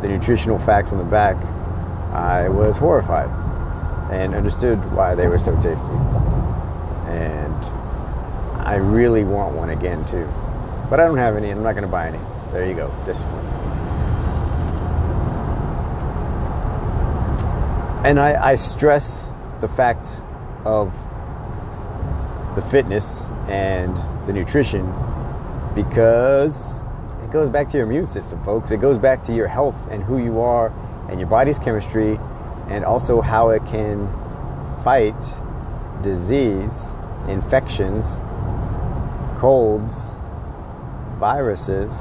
the 0.03 0.09
nutritional 0.09 0.59
facts 0.59 0.93
on 0.93 0.99
the 0.99 1.05
back, 1.05 1.37
I 2.13 2.49
was 2.49 2.77
horrified 2.77 3.31
and 4.11 4.35
understood 4.35 4.79
why 4.93 5.15
they 5.15 5.27
were 5.27 5.39
so 5.39 5.55
tasty. 5.61 5.93
And 7.09 7.65
I 8.65 8.77
really 8.77 9.25
want 9.25 9.55
one 9.55 9.71
again 9.71 10.05
too. 10.05 10.27
But 10.89 11.01
I 11.01 11.07
don't 11.07 11.19
have 11.19 11.37
any 11.37 11.51
and 11.51 11.59
I'm 11.59 11.65
not 11.65 11.73
going 11.73 11.83
to 11.83 11.89
buy 11.89 12.09
any. 12.09 12.21
There 12.53 12.67
you 12.67 12.75
go, 12.75 12.95
discipline. 13.05 13.45
And 18.05 18.21
I, 18.21 18.51
I 18.51 18.55
stress 18.55 19.29
the 19.61 19.69
fact 19.69 20.23
of 20.65 20.95
the 22.57 22.63
fitness 22.63 23.29
and 23.49 23.97
the 24.27 24.33
nutrition 24.33 24.93
because 25.75 26.81
it 27.23 27.31
goes 27.31 27.51
back 27.51 27.69
to 27.69 27.77
your 27.77 27.87
immune 27.87 28.07
system, 28.07 28.43
folks. 28.43 28.71
It 28.71 28.81
goes 28.81 28.97
back 28.97 29.23
to 29.25 29.35
your 29.35 29.47
health 29.47 29.77
and 29.91 30.03
who 30.03 30.19
you 30.19 30.41
are 30.41 30.73
and 31.11 31.21
your 31.21 31.29
body's 31.29 31.59
chemistry 31.59 32.19
and 32.69 32.85
also 32.85 33.21
how 33.21 33.51
it 33.51 33.65
can 33.67 34.09
fight 34.83 35.15
disease, 36.03 36.97
infections, 37.29 38.17
colds, 39.39 40.11
viruses. 41.19 41.93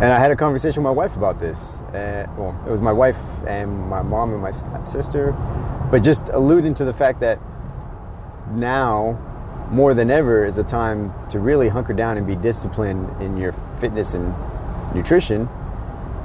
And 0.00 0.12
I 0.12 0.18
had 0.18 0.30
a 0.30 0.36
conversation 0.36 0.82
with 0.82 0.84
my 0.84 0.96
wife 0.96 1.16
about 1.16 1.38
this. 1.38 1.80
Uh, 1.92 2.26
well, 2.38 2.58
it 2.66 2.70
was 2.70 2.80
my 2.80 2.92
wife 2.92 3.18
and 3.46 3.86
my 3.88 4.02
mom 4.02 4.32
and 4.32 4.40
my 4.40 4.50
sister, 4.82 5.32
but 5.90 6.02
just 6.02 6.30
alluding 6.30 6.72
to 6.74 6.84
the 6.84 6.94
fact 6.94 7.20
that 7.20 7.38
now, 8.52 9.18
more 9.70 9.94
than 9.94 10.10
ever, 10.10 10.44
is 10.44 10.58
a 10.58 10.64
time 10.64 11.12
to 11.28 11.38
really 11.38 11.68
hunker 11.68 11.92
down 11.92 12.16
and 12.16 12.26
be 12.26 12.36
disciplined 12.36 13.20
in 13.20 13.36
your 13.36 13.52
fitness 13.80 14.14
and 14.14 14.34
nutrition 14.94 15.48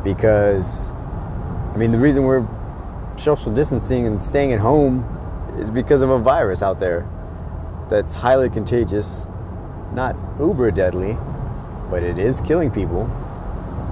because, 0.04 0.92
I 0.92 1.76
mean, 1.78 1.92
the 1.92 2.00
reason 2.00 2.24
we're 2.24 2.46
social 3.18 3.52
distancing 3.52 4.08
and 4.08 4.22
staying 4.22 4.52
at 4.52 4.60
home 4.60 5.06
is 5.60 5.70
because 5.70 6.02
of 6.02 6.10
a 6.10 6.20
virus 6.20 6.62
out 6.62 6.80
there 6.80 7.08
that's 7.90 8.14
highly 8.14 8.50
contagious, 8.50 9.28
not 9.94 10.16
uber 10.40 10.72
deadly, 10.72 11.18
but 11.90 12.04
it 12.04 12.18
is 12.18 12.42
killing 12.42 12.72
people. 12.72 13.06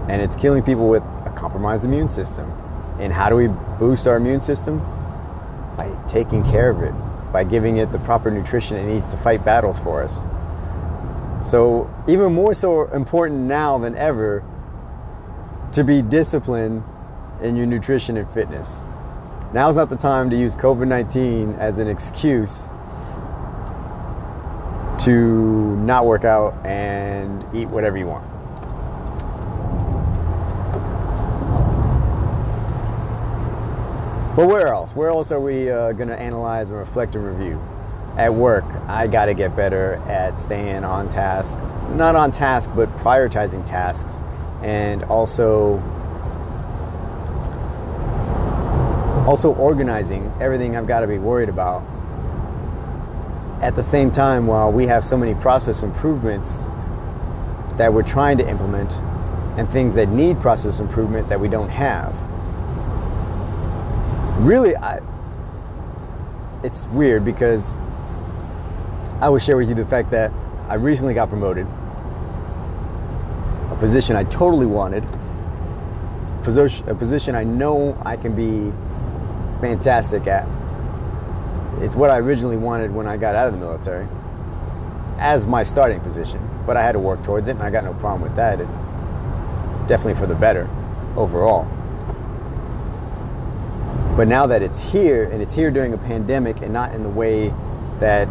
And 0.07 0.21
it's 0.21 0.35
killing 0.35 0.63
people 0.63 0.89
with 0.89 1.03
a 1.25 1.33
compromised 1.37 1.85
immune 1.85 2.09
system. 2.09 2.49
And 2.99 3.13
how 3.13 3.29
do 3.29 3.35
we 3.35 3.47
boost 3.77 4.07
our 4.07 4.17
immune 4.17 4.41
system? 4.41 4.79
By 5.77 5.95
taking 6.07 6.43
care 6.43 6.69
of 6.69 6.81
it, 6.81 6.93
by 7.31 7.43
giving 7.43 7.77
it 7.77 7.91
the 7.91 7.99
proper 7.99 8.31
nutrition 8.31 8.77
it 8.77 8.85
needs 8.91 9.07
to 9.09 9.17
fight 9.17 9.45
battles 9.45 9.79
for 9.79 10.03
us. 10.03 10.15
So, 11.49 11.89
even 12.07 12.33
more 12.33 12.53
so 12.53 12.85
important 12.91 13.41
now 13.41 13.77
than 13.77 13.95
ever 13.95 14.43
to 15.71 15.83
be 15.83 16.01
disciplined 16.01 16.83
in 17.41 17.55
your 17.55 17.65
nutrition 17.65 18.17
and 18.17 18.29
fitness. 18.31 18.81
Now's 19.53 19.75
not 19.75 19.89
the 19.89 19.95
time 19.95 20.29
to 20.29 20.35
use 20.35 20.55
COVID 20.55 20.87
19 20.87 21.53
as 21.53 21.77
an 21.77 21.87
excuse 21.87 22.69
to 24.99 25.75
not 25.77 26.05
work 26.05 26.25
out 26.25 26.53
and 26.65 27.45
eat 27.55 27.67
whatever 27.69 27.97
you 27.97 28.05
want. 28.05 28.38
But 34.39 34.47
where 34.47 34.73
else? 34.73 34.95
Where 34.95 35.09
else 35.09 35.33
are 35.33 35.39
we 35.41 35.69
uh, 35.69 35.91
going 35.91 36.07
to 36.07 36.17
analyze 36.17 36.69
and 36.69 36.77
reflect 36.77 37.13
and 37.13 37.27
review? 37.27 37.61
At 38.15 38.33
work, 38.33 38.63
I 38.87 39.05
got 39.05 39.25
to 39.25 39.33
get 39.33 39.53
better 39.53 39.95
at 40.07 40.39
staying 40.39 40.85
on 40.85 41.09
task. 41.09 41.59
Not 41.89 42.15
on 42.15 42.31
task, 42.31 42.69
but 42.73 42.87
prioritizing 42.95 43.65
tasks 43.65 44.13
and 44.63 45.03
also 45.03 45.79
also 49.27 49.53
organizing 49.55 50.31
everything 50.39 50.77
I've 50.77 50.87
got 50.87 51.01
to 51.01 51.07
be 51.07 51.17
worried 51.17 51.49
about. 51.49 51.83
At 53.61 53.75
the 53.75 53.83
same 53.83 54.09
time, 54.09 54.47
while 54.47 54.71
we 54.71 54.87
have 54.87 55.03
so 55.03 55.17
many 55.17 55.33
process 55.33 55.83
improvements 55.83 56.59
that 57.75 57.93
we're 57.93 58.03
trying 58.03 58.37
to 58.37 58.47
implement 58.47 58.99
and 59.59 59.69
things 59.69 59.95
that 59.95 60.07
need 60.07 60.39
process 60.39 60.79
improvement 60.79 61.27
that 61.27 61.41
we 61.41 61.49
don't 61.49 61.67
have. 61.67 62.28
Really, 64.39 64.73
I, 64.75 65.01
it's 66.63 66.85
weird 66.85 67.25
because 67.25 67.75
I 69.19 69.27
will 69.27 69.37
share 69.37 69.57
with 69.57 69.67
you 69.67 69.75
the 69.75 69.85
fact 69.85 70.11
that 70.11 70.31
I 70.69 70.75
recently 70.75 71.13
got 71.13 71.27
promoted 71.27 71.67
a 73.69 73.75
position 73.75 74.15
I 74.15 74.23
totally 74.23 74.65
wanted, 74.65 75.03
a 75.03 76.95
position 76.95 77.35
I 77.35 77.43
know 77.43 78.01
I 78.05 78.15
can 78.15 78.33
be 78.33 78.71
fantastic 79.59 80.25
at. 80.25 80.47
It's 81.81 81.95
what 81.95 82.09
I 82.09 82.17
originally 82.17 82.57
wanted 82.57 82.93
when 82.93 83.07
I 83.07 83.17
got 83.17 83.35
out 83.35 83.47
of 83.47 83.53
the 83.53 83.59
military 83.59 84.07
as 85.17 85.47
my 85.47 85.63
starting 85.63 85.99
position, 85.99 86.39
but 86.65 86.77
I 86.77 86.81
had 86.81 86.93
to 86.93 86.99
work 86.99 87.23
towards 87.23 87.49
it, 87.49 87.51
and 87.51 87.61
I 87.61 87.69
got 87.69 87.83
no 87.83 87.93
problem 87.95 88.21
with 88.21 88.37
that. 88.37 88.61
It, 88.61 88.67
definitely 89.87 90.15
for 90.15 90.27
the 90.27 90.35
better 90.35 90.69
overall. 91.17 91.67
But 94.19 94.27
now 94.27 94.47
that 94.47 94.61
it's 94.61 94.81
here, 94.81 95.29
and 95.31 95.41
it's 95.41 95.55
here 95.55 95.71
during 95.71 95.93
a 95.93 95.97
pandemic, 95.97 96.59
and 96.59 96.73
not 96.73 96.93
in 96.93 97.03
the 97.03 97.09
way 97.09 97.53
that 98.01 98.27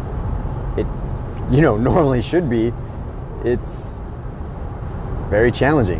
it 0.77 0.85
you 1.51 1.61
know, 1.61 1.77
normally 1.89 2.21
should 2.21 2.47
be, 2.47 2.71
it's 3.43 3.97
very 5.31 5.49
challenging. 5.49 5.99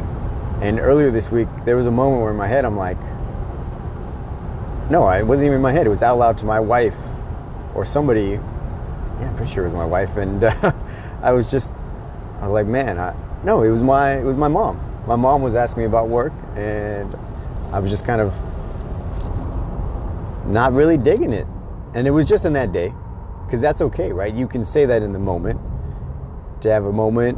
And 0.62 0.80
earlier 0.80 1.10
this 1.10 1.32
week, 1.32 1.48
there 1.66 1.76
was 1.76 1.88
a 1.88 1.92
moment 1.92 2.22
where 2.22 2.30
in 2.30 2.38
my 2.38 2.46
head, 2.46 2.66
I'm 2.66 2.78
like, 2.78 3.00
no, 4.92 5.10
it 5.10 5.24
wasn't 5.24 5.48
even 5.48 5.56
in 5.56 5.62
my 5.64 5.72
head. 5.72 5.88
It 5.88 5.90
was 5.90 6.04
out 6.04 6.20
loud 6.20 6.38
to 6.38 6.46
my 6.46 6.60
wife 6.60 6.96
or 7.74 7.84
somebody. 7.84 8.34
Yeah, 9.20 9.30
I'm 9.30 9.36
pretty 9.36 9.52
sure 9.52 9.64
it 9.64 9.70
was 9.70 9.74
my 9.74 9.86
wife. 9.86 10.18
And 10.18 10.44
uh, 10.44 10.72
I 11.24 11.32
was 11.32 11.50
just, 11.50 11.74
I 12.42 12.44
was 12.44 12.52
like, 12.52 12.68
man, 12.68 13.00
I, 13.00 13.16
no, 13.44 13.64
it 13.64 13.72
was 13.72 13.82
my, 13.82 14.20
it 14.20 14.24
was 14.24 14.38
my 14.38 14.50
mom. 14.50 14.80
My 15.08 15.16
mom 15.16 15.42
was 15.42 15.56
asking 15.56 15.82
me 15.82 15.86
about 15.88 16.10
work, 16.10 16.34
and 16.56 17.18
I 17.72 17.80
was 17.80 17.90
just 17.90 18.06
kind 18.06 18.22
of 18.22 18.32
not 20.50 20.74
really 20.74 20.98
digging 20.98 21.32
it. 21.32 21.48
And 21.94 22.08
it 22.08 22.12
was 22.12 22.26
just 22.26 22.46
in 22.46 22.54
that 22.54 22.72
day, 22.72 22.94
because 23.46 23.62
that's 23.62 23.82
okay, 23.82 24.12
right? 24.12 24.34
You 24.34 24.48
can 24.48 24.66
say 24.66 24.86
that 24.86 25.02
in 25.02 25.14
the 25.14 25.20
moment 25.20 25.60
to 26.62 26.72
have 26.72 26.86
a 26.86 26.92
moment 26.92 27.38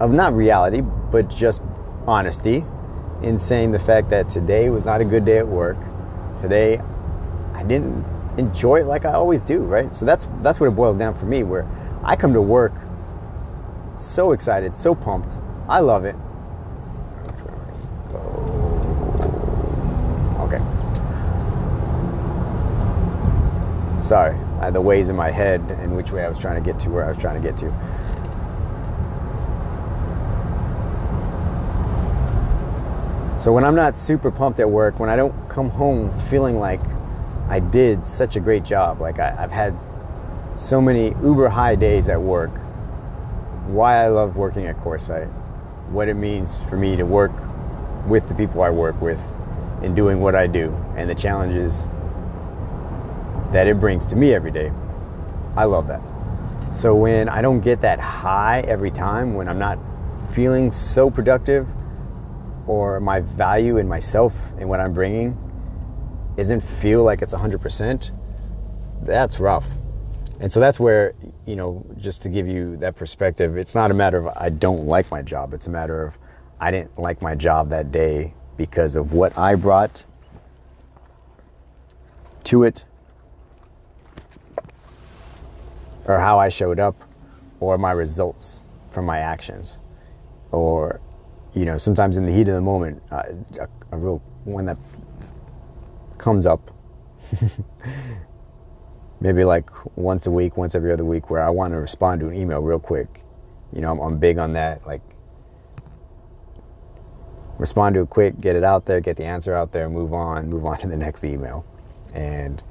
of 0.00 0.10
not 0.12 0.34
reality, 0.34 0.80
but 0.80 1.28
just 1.28 1.62
honesty 2.06 2.64
in 3.22 3.38
saying 3.38 3.70
the 3.70 3.78
fact 3.78 4.10
that 4.10 4.28
today 4.28 4.68
was 4.70 4.84
not 4.84 5.00
a 5.00 5.04
good 5.04 5.24
day 5.24 5.38
at 5.38 5.46
work. 5.46 5.76
Today, 6.40 6.80
I 7.54 7.62
didn't 7.62 8.04
enjoy 8.38 8.80
it 8.80 8.86
like 8.86 9.04
I 9.04 9.12
always 9.12 9.42
do, 9.42 9.60
right? 9.60 9.94
So 9.94 10.04
that's 10.04 10.28
that's 10.40 10.58
what 10.58 10.66
it 10.66 10.74
boils 10.74 10.96
down 10.96 11.14
for 11.14 11.26
me. 11.26 11.42
Where 11.42 11.68
I 12.02 12.16
come 12.16 12.32
to 12.32 12.42
work 12.42 12.72
so 13.96 14.32
excited, 14.32 14.74
so 14.74 14.94
pumped. 14.94 15.38
I 15.68 15.80
love 15.80 16.04
it. 16.04 16.16
Okay. 20.40 20.60
Sorry, 24.02 24.36
I 24.60 24.64
had 24.64 24.74
the 24.74 24.80
ways 24.80 25.08
in 25.08 25.14
my 25.16 25.30
head 25.30 25.60
in 25.82 25.94
which 25.94 26.10
way 26.10 26.24
I 26.24 26.28
was 26.28 26.38
trying 26.38 26.62
to 26.62 26.72
get 26.72 26.80
to 26.80 26.90
where 26.90 27.04
I 27.04 27.08
was 27.08 27.18
trying 27.18 27.40
to 27.40 27.48
get 27.48 27.56
to. 27.58 27.70
So 33.40 33.52
when 33.52 33.64
I'm 33.64 33.76
not 33.76 33.96
super 33.96 34.32
pumped 34.32 34.58
at 34.58 34.68
work, 34.68 34.98
when 34.98 35.08
I 35.08 35.14
don't 35.14 35.48
come 35.48 35.70
home 35.70 36.12
feeling 36.28 36.58
like 36.58 36.80
I 37.48 37.60
did 37.60 38.04
such 38.04 38.34
a 38.34 38.40
great 38.40 38.64
job, 38.64 39.00
like 39.00 39.20
I, 39.20 39.30
have 39.32 39.52
had 39.52 39.76
so 40.56 40.80
many 40.80 41.14
uber 41.22 41.48
high 41.48 41.76
days 41.76 42.08
at 42.08 42.20
work, 42.20 42.50
why 43.66 44.02
I 44.04 44.08
love 44.08 44.36
working 44.36 44.66
at 44.66 44.76
CoreSight, 44.78 45.28
what 45.90 46.08
it 46.08 46.14
means 46.14 46.58
for 46.64 46.76
me 46.76 46.96
to 46.96 47.04
work 47.04 47.32
with 48.06 48.28
the 48.28 48.34
people 48.34 48.62
I 48.62 48.70
work 48.70 49.00
with 49.00 49.20
in 49.82 49.94
doing 49.94 50.20
what 50.20 50.34
I 50.34 50.48
do, 50.48 50.72
and 50.96 51.08
the 51.08 51.14
challenges 51.14 51.88
that 53.52 53.66
it 53.66 53.78
brings 53.78 54.04
to 54.06 54.16
me 54.16 54.34
every 54.34 54.50
day. 54.50 54.72
I 55.56 55.64
love 55.64 55.88
that. 55.88 56.02
So 56.74 56.94
when 56.94 57.28
I 57.28 57.42
don't 57.42 57.60
get 57.60 57.80
that 57.82 58.00
high 58.00 58.60
every 58.60 58.90
time, 58.90 59.34
when 59.34 59.48
I'm 59.48 59.58
not 59.58 59.78
feeling 60.32 60.72
so 60.72 61.10
productive, 61.10 61.66
or 62.66 63.00
my 63.00 63.20
value 63.20 63.78
in 63.78 63.88
myself 63.88 64.32
and 64.58 64.68
what 64.68 64.80
I'm 64.80 64.92
bringing 64.92 65.36
isn't 66.36 66.60
feel 66.60 67.02
like 67.02 67.22
it's 67.22 67.34
100%, 67.34 68.10
that's 69.02 69.40
rough. 69.40 69.68
And 70.40 70.52
so 70.52 70.60
that's 70.60 70.80
where, 70.80 71.14
you 71.46 71.56
know, 71.56 71.84
just 71.98 72.22
to 72.22 72.28
give 72.28 72.48
you 72.48 72.76
that 72.78 72.96
perspective, 72.96 73.56
it's 73.56 73.74
not 73.74 73.90
a 73.90 73.94
matter 73.94 74.18
of 74.18 74.36
I 74.36 74.48
don't 74.48 74.86
like 74.86 75.10
my 75.10 75.22
job. 75.22 75.54
It's 75.54 75.66
a 75.66 75.70
matter 75.70 76.04
of 76.04 76.18
I 76.60 76.70
didn't 76.70 76.98
like 76.98 77.22
my 77.22 77.34
job 77.34 77.70
that 77.70 77.92
day 77.92 78.34
because 78.56 78.96
of 78.96 79.12
what 79.12 79.36
I 79.36 79.54
brought 79.54 80.04
to 82.44 82.64
it 82.64 82.84
or 86.06 86.18
how 86.18 86.38
I 86.38 86.48
showed 86.48 86.78
up 86.78 87.02
or 87.60 87.78
my 87.78 87.92
results 87.92 88.64
from 88.90 89.04
my 89.04 89.18
actions 89.18 89.78
or 90.50 91.00
you 91.54 91.66
know, 91.66 91.76
sometimes 91.76 92.16
in 92.16 92.24
the 92.24 92.32
heat 92.32 92.48
of 92.48 92.54
the 92.54 92.62
moment, 92.62 93.02
uh, 93.10 93.24
a, 93.60 93.68
a 93.92 93.98
real 93.98 94.22
one 94.44 94.64
that 94.64 94.78
comes 96.16 96.46
up 96.46 96.70
maybe 99.20 99.44
like 99.44 99.70
once 99.96 100.26
a 100.26 100.30
week, 100.30 100.56
once 100.56 100.74
every 100.74 100.92
other 100.92 101.04
week, 101.04 101.30
where 101.30 101.42
I 101.42 101.50
want 101.50 101.72
to 101.72 101.78
respond 101.78 102.20
to 102.20 102.28
an 102.28 102.34
email 102.34 102.60
real 102.60 102.80
quick. 102.80 103.24
You 103.72 103.80
know, 103.80 103.92
I'm, 103.92 104.00
I'm 104.00 104.18
big 104.18 104.38
on 104.38 104.54
that. 104.54 104.86
Like, 104.86 105.00
respond 107.58 107.94
to 107.94 108.02
it 108.02 108.10
quick, 108.10 108.40
get 108.40 108.56
it 108.56 108.64
out 108.64 108.86
there, 108.86 109.00
get 109.00 109.16
the 109.16 109.24
answer 109.24 109.54
out 109.54 109.72
there, 109.72 109.88
move 109.88 110.12
on, 110.12 110.50
move 110.50 110.66
on 110.66 110.78
to 110.78 110.88
the 110.88 110.96
next 110.96 111.24
email. 111.24 111.64
And 112.12 112.62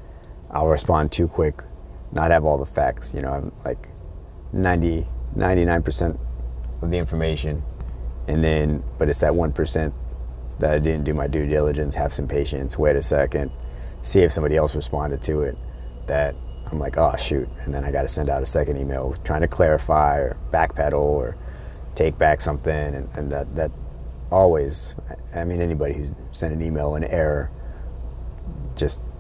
I'll 0.52 0.68
respond 0.68 1.12
too 1.12 1.28
quick, 1.28 1.64
not 2.12 2.32
have 2.32 2.46
all 2.46 2.58
the 2.58 2.66
facts. 2.66 3.14
You 3.14 3.22
know, 3.22 3.32
I'm 3.32 3.52
like 3.64 3.90
90, 4.54 5.08
99% 5.36 6.20
of 6.82 6.92
the 6.92 6.98
information 6.98 7.64
and 8.28 8.44
then 8.44 8.84
but 8.98 9.10
it's 9.10 9.20
that 9.20 9.34
1% 9.34 9.94
that 10.60 10.72
I 10.72 10.80
didn't 10.80 11.04
do 11.04 11.14
my 11.14 11.28
due 11.28 11.48
diligence, 11.48 11.96
have 11.96 12.14
some 12.14 12.28
patience, 12.28 12.78
wait 12.78 12.96
a 12.96 13.02
second, 13.02 13.52
see 14.02 14.22
if 14.22 14.32
somebody 14.32 14.56
else 14.56 14.76
responded 14.76 15.22
to 15.24 15.42
it 15.42 15.58
that 16.08 16.36
I'm 16.68 16.80
like, 16.80 16.98
oh 16.98 17.16
shoot, 17.18 17.50
and 17.62 17.74
then 17.74 17.84
I 17.84 17.92
got 17.92 18.04
to 18.04 18.08
send 18.08 18.30
out 18.30 18.42
a 18.42 18.46
second 18.46 18.78
email 18.78 19.16
trying 19.24 19.42
to 19.42 19.48
clarify 19.48 20.18
or 20.18 20.38
backpedal 20.52 20.94
or 20.94 21.36
take 21.96 22.18
back 22.18 22.42
something, 22.42 22.72
and, 22.72 23.10
and 23.18 23.32
that 23.32 23.54
that 23.56 23.72
always, 24.32 24.96
I 25.36 25.44
mean, 25.44 25.62
anybody 25.62 25.94
who's 25.94 26.14
sent 26.32 26.54
an 26.54 26.62
email 26.62 26.96
in 26.96 27.04
error 27.04 27.52
just 28.76 29.12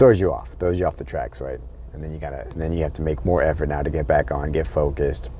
throws 0.00 0.18
you 0.18 0.32
off, 0.32 0.48
throws 0.58 0.80
you 0.80 0.86
off 0.86 0.96
the 0.96 1.04
tracks, 1.04 1.42
right? 1.42 1.60
And 1.92 2.02
then 2.02 2.10
you 2.10 2.18
gotta, 2.18 2.46
then 2.56 2.72
you 2.72 2.82
have 2.84 2.94
to 2.94 3.02
make 3.02 3.22
more 3.22 3.42
effort 3.42 3.68
now 3.68 3.82
to 3.82 3.90
get 3.90 4.06
back 4.06 4.30
on, 4.30 4.50
get 4.50 4.66
focused, 4.66 5.30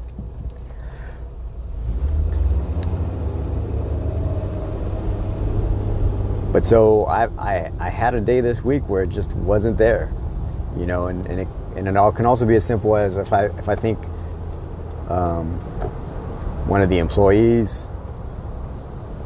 But 6.52 6.66
so 6.66 7.04
I, 7.04 7.26
I, 7.38 7.72
I 7.78 7.88
had 7.88 8.14
a 8.14 8.20
day 8.20 8.40
this 8.40 8.62
week 8.62 8.86
where 8.88 9.04
it 9.04 9.08
just 9.08 9.32
wasn't 9.34 9.78
there, 9.78 10.12
you 10.76 10.84
know, 10.84 11.06
and, 11.06 11.24
and, 11.28 11.40
it, 11.40 11.48
and 11.76 11.86
it 11.86 11.96
all 11.96 12.10
can 12.10 12.26
also 12.26 12.44
be 12.44 12.56
as 12.56 12.64
simple 12.64 12.96
as 12.96 13.16
if 13.16 13.32
I, 13.32 13.46
if 13.46 13.68
I 13.68 13.76
think 13.76 13.98
um, 15.08 15.52
one 16.66 16.82
of 16.82 16.90
the 16.90 16.98
employees, 16.98 17.84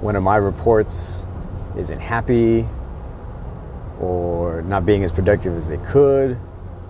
one 0.00 0.16
of 0.16 0.22
my 0.22 0.36
reports 0.36 1.26
isn't 1.78 1.98
happy 1.98 2.68
or 4.00 4.62
not 4.62 4.85
being 4.85 5.04
as 5.04 5.12
productive 5.12 5.54
as 5.57 5.68
they 5.68 5.78
could, 5.78 6.38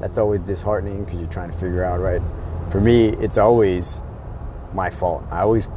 that's 0.00 0.18
always 0.18 0.40
disheartening 0.40 1.04
because 1.04 1.20
you're 1.20 1.30
trying 1.30 1.50
to 1.50 1.56
figure 1.58 1.84
out, 1.84 2.00
right? 2.00 2.22
For 2.70 2.80
me, 2.80 3.10
it's 3.20 3.38
always 3.38 4.00
my 4.72 4.90
fault. 4.90 5.24
I 5.30 5.40
always 5.40 5.68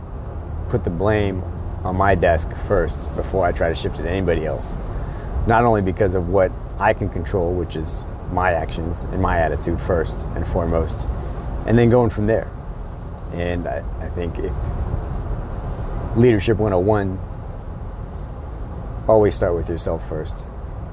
put 0.69 0.83
the 0.83 0.89
blame 0.89 1.43
on 1.83 1.95
my 1.95 2.15
desk 2.15 2.49
first 2.67 3.13
before 3.15 3.45
I 3.45 3.51
try 3.51 3.69
to 3.69 3.75
shift 3.75 3.99
it 3.99 4.03
to 4.03 4.09
anybody 4.09 4.45
else. 4.45 4.73
Not 5.45 5.63
only 5.63 5.81
because 5.81 6.15
of 6.15 6.29
what 6.29 6.51
I 6.79 6.93
can 6.93 7.09
control, 7.09 7.53
which 7.53 7.75
is 7.75 8.03
my 8.31 8.51
actions 8.51 9.03
and 9.03 9.21
my 9.21 9.39
attitude 9.39 9.79
first 9.79 10.25
and 10.35 10.45
foremost, 10.47 11.07
and 11.65 11.77
then 11.77 11.89
going 11.89 12.09
from 12.09 12.27
there. 12.27 12.49
And 13.33 13.67
I, 13.67 13.83
I 13.99 14.09
think 14.09 14.39
if 14.39 14.53
leadership 16.15 16.57
101, 16.57 17.19
always 19.07 19.35
start 19.35 19.55
with 19.55 19.69
yourself 19.69 20.07
first. 20.09 20.43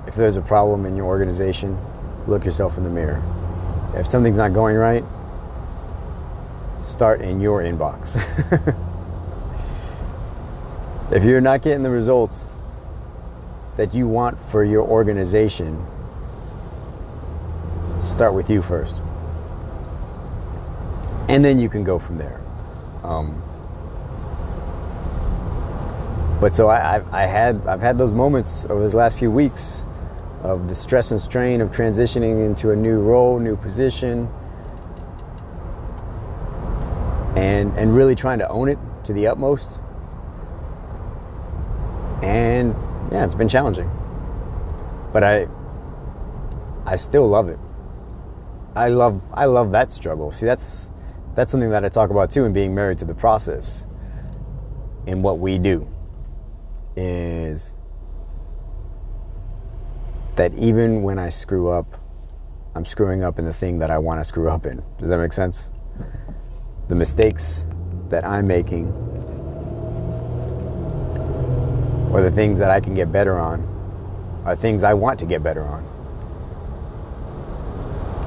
If 0.06 0.14
there's 0.14 0.36
a 0.36 0.42
problem 0.42 0.86
in 0.86 0.96
your 0.96 1.06
organization, 1.06 1.78
look 2.26 2.44
yourself 2.44 2.76
in 2.76 2.84
the 2.84 2.90
mirror. 2.90 3.22
If 3.94 4.08
something's 4.08 4.38
not 4.38 4.52
going 4.52 4.76
right, 4.76 5.04
start 6.82 7.20
in 7.20 7.40
your 7.40 7.62
inbox. 7.62 8.20
If 11.10 11.22
you're 11.22 11.40
not 11.40 11.62
getting 11.62 11.82
the 11.82 11.90
results 11.90 12.54
that 13.76 13.94
you 13.94 14.08
want 14.08 14.38
for 14.50 14.64
your 14.64 14.82
organization, 14.82 15.84
start 18.00 18.32
with 18.32 18.48
you 18.48 18.62
first. 18.62 19.02
And 21.28 21.44
then 21.44 21.58
you 21.58 21.68
can 21.68 21.84
go 21.84 21.98
from 21.98 22.16
there. 22.16 22.40
Um, 23.02 23.42
but 26.40 26.54
so 26.54 26.68
I, 26.68 27.02
I 27.12 27.26
had 27.26 27.66
I've 27.66 27.80
had 27.80 27.96
those 27.96 28.12
moments 28.12 28.64
over 28.64 28.80
those 28.80 28.94
last 28.94 29.18
few 29.18 29.30
weeks 29.30 29.84
of 30.44 30.68
the 30.68 30.74
stress 30.74 31.10
and 31.10 31.20
strain 31.20 31.60
of 31.60 31.72
transitioning 31.72 32.46
into 32.46 32.70
a 32.70 32.76
new 32.76 33.00
role, 33.00 33.40
new 33.40 33.56
position, 33.56 34.28
and 37.36 37.76
and 37.76 37.96
really 37.96 38.14
trying 38.14 38.38
to 38.38 38.48
own 38.48 38.68
it 38.68 38.78
to 39.02 39.12
the 39.12 39.26
utmost 39.26 39.80
and 42.24 42.74
yeah, 43.12 43.24
it's 43.24 43.34
been 43.34 43.48
challenging. 43.48 43.90
But 45.12 45.22
I 45.22 45.46
I 46.86 46.96
still 46.96 47.28
love 47.28 47.48
it. 47.48 47.58
I 48.74 48.88
love 48.88 49.20
I 49.32 49.44
love 49.44 49.72
that 49.72 49.92
struggle. 49.92 50.30
See, 50.30 50.46
that's 50.46 50.90
that's 51.34 51.50
something 51.50 51.70
that 51.70 51.84
I 51.84 51.88
talk 51.88 52.10
about 52.10 52.30
too 52.30 52.44
in 52.44 52.52
being 52.52 52.74
married 52.74 52.98
to 52.98 53.04
the 53.04 53.14
process. 53.14 53.86
In 55.06 55.20
what 55.20 55.38
we 55.38 55.58
do 55.58 55.86
is 56.96 57.74
that 60.36 60.52
even 60.54 61.02
when 61.02 61.18
I 61.18 61.28
screw 61.28 61.68
up, 61.68 62.00
I'm 62.74 62.84
screwing 62.84 63.22
up 63.22 63.38
in 63.38 63.44
the 63.44 63.52
thing 63.52 63.78
that 63.78 63.90
I 63.90 63.98
want 63.98 64.20
to 64.20 64.24
screw 64.24 64.48
up 64.48 64.66
in. 64.66 64.82
Does 64.98 65.08
that 65.08 65.18
make 65.18 65.32
sense? 65.32 65.70
The 66.88 66.94
mistakes 66.94 67.66
that 68.08 68.24
I'm 68.24 68.46
making 68.46 68.88
or 72.12 72.22
the 72.22 72.30
things 72.30 72.58
that 72.58 72.70
I 72.70 72.80
can 72.80 72.94
get 72.94 73.10
better 73.10 73.38
on 73.38 73.62
are 74.44 74.54
things 74.54 74.82
I 74.82 74.94
want 74.94 75.18
to 75.20 75.26
get 75.26 75.42
better 75.42 75.62
on. 75.62 75.84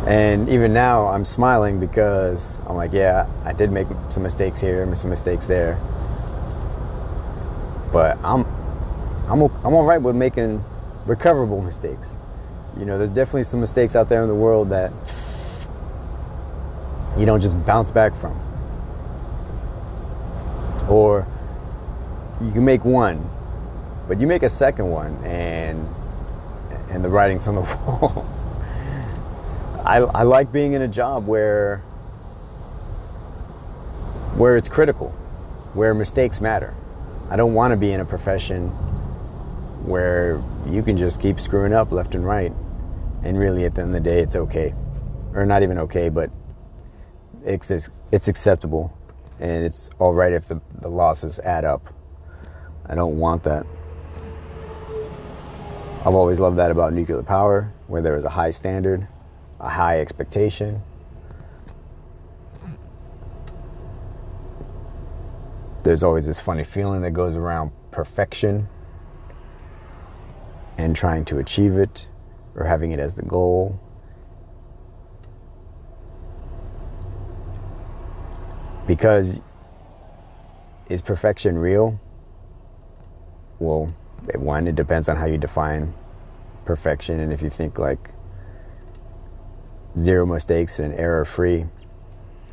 And 0.08 0.48
even 0.48 0.72
now, 0.72 1.08
I'm 1.08 1.26
smiling 1.26 1.80
because 1.80 2.60
I'm 2.65 2.78
like, 2.78 2.93
yeah, 2.93 3.28
I 3.43 3.52
did 3.52 3.72
make 3.72 3.88
some 4.10 4.24
mistakes 4.24 4.62
here, 4.62 4.96
some 4.96 5.10
mistakes 5.10 5.48
there. 5.48 5.76
But 7.91 8.17
I'm, 8.24 8.46
I'm, 9.28 9.41
I'm 9.41 9.74
all 9.74 9.84
right 9.84 10.02
with 10.02 10.15
making 10.15 10.63
recoverable 11.08 11.62
mistakes. 11.62 12.17
You 12.78 12.86
know, 12.86 12.98
there's 12.98 13.12
definitely 13.12 13.46
some 13.46 13.60
mistakes 13.60 13.96
out 13.96 14.10
there 14.10 14.22
in 14.22 14.28
the 14.28 14.36
world 14.36 14.70
that 14.70 14.91
you 17.17 17.26
don't 17.26 17.41
just 17.41 17.63
bounce 17.65 17.89
back 17.89 18.15
from. 18.15 18.39
Or 20.89 21.28
you 22.41 22.52
can 22.52 22.63
make 22.63 22.86
one, 22.86 23.28
but 24.08 24.22
you 24.22 24.28
make 24.28 24.43
a 24.43 24.50
second 24.50 24.89
one 24.89 25.15
and 25.26 25.88
and 26.89 27.04
the 27.04 27.10
writing's 27.10 27.48
on 27.48 27.56
the 27.56 27.62
wall. 27.88 28.26
I, 29.84 29.98
I 29.98 30.24
like 30.24 30.52
being 30.52 30.74
in 30.74 30.82
a 30.82 30.88
job 30.88 31.28
where 31.28 31.78
where 34.36 34.56
it's 34.56 34.70
critical, 34.70 35.10
where 35.74 35.93
mistakes 35.93 36.41
matter. 36.41 36.76
I 37.30 37.36
don't 37.36 37.54
want 37.54 37.72
to 37.72 37.78
be 37.78 37.91
in 37.91 38.00
a 38.00 38.06
profession 38.06 38.72
where 39.88 40.43
you 40.67 40.84
can 40.84 40.97
just 40.97 41.21
keep 41.21 41.39
screwing 41.39 41.73
up 41.73 41.91
left 41.91 42.13
and 42.13 42.26
right. 42.26 42.54
And 43.23 43.39
really 43.39 43.65
at 43.65 43.76
the 43.76 43.82
end 43.82 43.95
of 43.95 44.04
the 44.04 44.10
day 44.10 44.21
it's 44.21 44.36
okay. 44.36 44.73
Or 45.34 45.45
not 45.45 45.63
even 45.63 45.80
okay 45.80 46.10
but 46.10 46.30
it's 47.45 47.71
it's 48.12 48.28
acceptable. 48.28 48.95
And 49.39 49.63
it's 49.63 49.89
all 50.00 50.13
right 50.13 50.34
if 50.34 50.47
the, 50.47 50.62
the 50.82 50.89
losses 50.89 51.39
add 51.39 51.65
up. 51.65 51.93
I 52.86 52.95
don't 52.95 53.17
want 53.17 53.43
that. 53.43 53.65
I've 56.02 56.15
always 56.15 56.39
loved 56.39 56.58
that 56.58 56.71
about 56.71 56.93
nuclear 56.93 57.23
power 57.23 57.73
where 57.88 58.02
there 58.02 58.15
is 58.15 58.26
a 58.26 58.30
high 58.30 58.52
standard 58.52 59.08
a 59.60 59.69
high 59.69 60.00
expectation. 60.00 60.82
There's 65.84 66.04
always 66.04 66.26
this 66.26 66.39
funny 66.39 66.63
feeling 66.63 67.02
that 67.02 67.12
goes 67.12 67.36
around 67.36 67.71
perfection 67.91 68.67
and 70.78 70.96
trying 70.96 71.26
to 71.26 71.40
achieve 71.40 71.76
it 71.78 72.08
or 72.56 72.66
having 72.66 72.92
it 72.92 73.00
as 73.00 73.16
the 73.16 73.24
goal. 73.24 73.80
Because 78.86 79.42
is 80.90 81.02
perfection 81.02 81.58
real? 81.58 82.00
Well, 83.60 83.94
one, 84.36 84.68
it 84.68 84.76
depends 84.76 85.10
on 85.10 85.18
how 85.18 85.26
you 85.26 85.38
define 85.38 85.94
perfection. 86.66 87.20
And 87.20 87.34
if 87.34 87.42
you 87.42 87.50
think 87.50 87.80
like 87.80 88.12
zero 89.98 90.26
mistakes 90.26 90.80
and 90.80 90.94
error 90.94 91.26
free, 91.26 91.66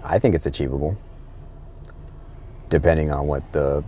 I 0.03 0.19
think 0.19 0.35
it's 0.35 0.47
achievable. 0.47 0.97
Depending 2.69 3.11
on 3.11 3.27
what 3.27 3.53
the 3.53 3.85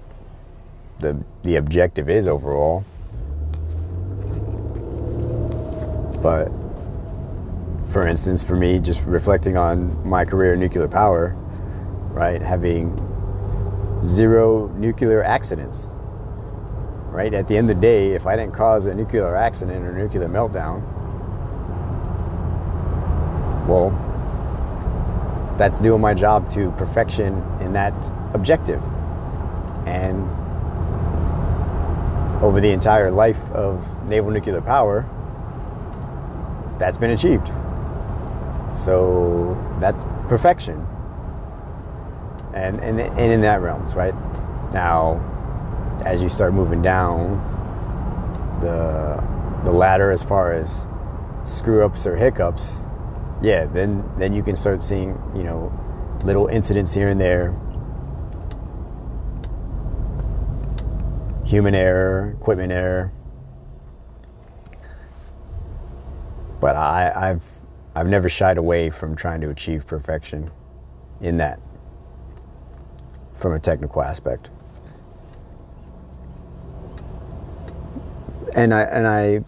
the 1.00 1.22
the 1.42 1.56
objective 1.56 2.08
is 2.08 2.26
overall. 2.26 2.84
But 6.26 6.50
for 7.92 8.04
instance, 8.04 8.42
for 8.42 8.56
me, 8.56 8.80
just 8.80 9.06
reflecting 9.06 9.56
on 9.56 10.04
my 10.04 10.24
career 10.24 10.54
in 10.54 10.58
nuclear 10.58 10.88
power, 10.88 11.36
right, 12.10 12.42
having 12.42 12.96
zero 14.02 14.66
nuclear 14.76 15.22
accidents, 15.22 15.86
right? 17.12 17.32
At 17.32 17.46
the 17.46 17.56
end 17.56 17.70
of 17.70 17.76
the 17.76 17.80
day, 17.80 18.10
if 18.10 18.26
I 18.26 18.34
didn't 18.34 18.54
cause 18.54 18.86
a 18.86 18.94
nuclear 18.96 19.36
accident 19.36 19.86
or 19.86 19.92
nuclear 19.92 20.26
meltdown, 20.26 20.82
well, 23.68 23.90
that's 25.56 25.78
doing 25.78 26.00
my 26.00 26.12
job 26.12 26.50
to 26.50 26.72
perfection 26.72 27.40
in 27.60 27.72
that 27.74 27.94
objective. 28.34 28.82
And 29.86 30.28
over 32.42 32.60
the 32.60 32.72
entire 32.72 33.12
life 33.12 33.38
of 33.52 33.86
naval 34.08 34.32
nuclear 34.32 34.60
power, 34.60 35.08
that's 36.78 36.98
been 36.98 37.10
achieved. 37.10 37.48
So 38.76 39.56
that's 39.80 40.04
perfection. 40.28 40.86
And, 42.54 42.80
and, 42.80 43.00
and 43.00 43.32
in 43.32 43.40
that 43.42 43.60
realms, 43.60 43.94
right? 43.94 44.14
Now, 44.72 45.22
as 46.04 46.22
you 46.22 46.28
start 46.28 46.54
moving 46.54 46.82
down 46.82 47.38
the, 48.60 49.22
the 49.64 49.72
ladder 49.72 50.10
as 50.10 50.22
far 50.22 50.52
as 50.52 50.86
screw 51.44 51.84
ups 51.84 52.06
or 52.06 52.16
hiccups, 52.16 52.80
yeah, 53.42 53.66
then, 53.66 54.08
then 54.16 54.32
you 54.32 54.42
can 54.42 54.56
start 54.56 54.82
seeing, 54.82 55.20
you 55.34 55.42
know, 55.42 55.72
little 56.24 56.46
incidents 56.46 56.92
here 56.94 57.08
and 57.08 57.20
there. 57.20 57.54
Human 61.44 61.74
error, 61.74 62.34
equipment 62.40 62.72
error, 62.72 63.12
But 66.60 66.76
I, 66.76 67.12
I've 67.14 67.42
I've 67.94 68.06
never 68.06 68.28
shied 68.28 68.58
away 68.58 68.90
from 68.90 69.16
trying 69.16 69.40
to 69.42 69.50
achieve 69.50 69.86
perfection 69.86 70.50
in 71.20 71.36
that 71.38 71.60
from 73.34 73.54
a 73.54 73.58
technical 73.58 74.02
aspect. 74.02 74.50
And 78.54 78.72
I 78.72 78.82
and 78.82 79.06
I 79.06 79.44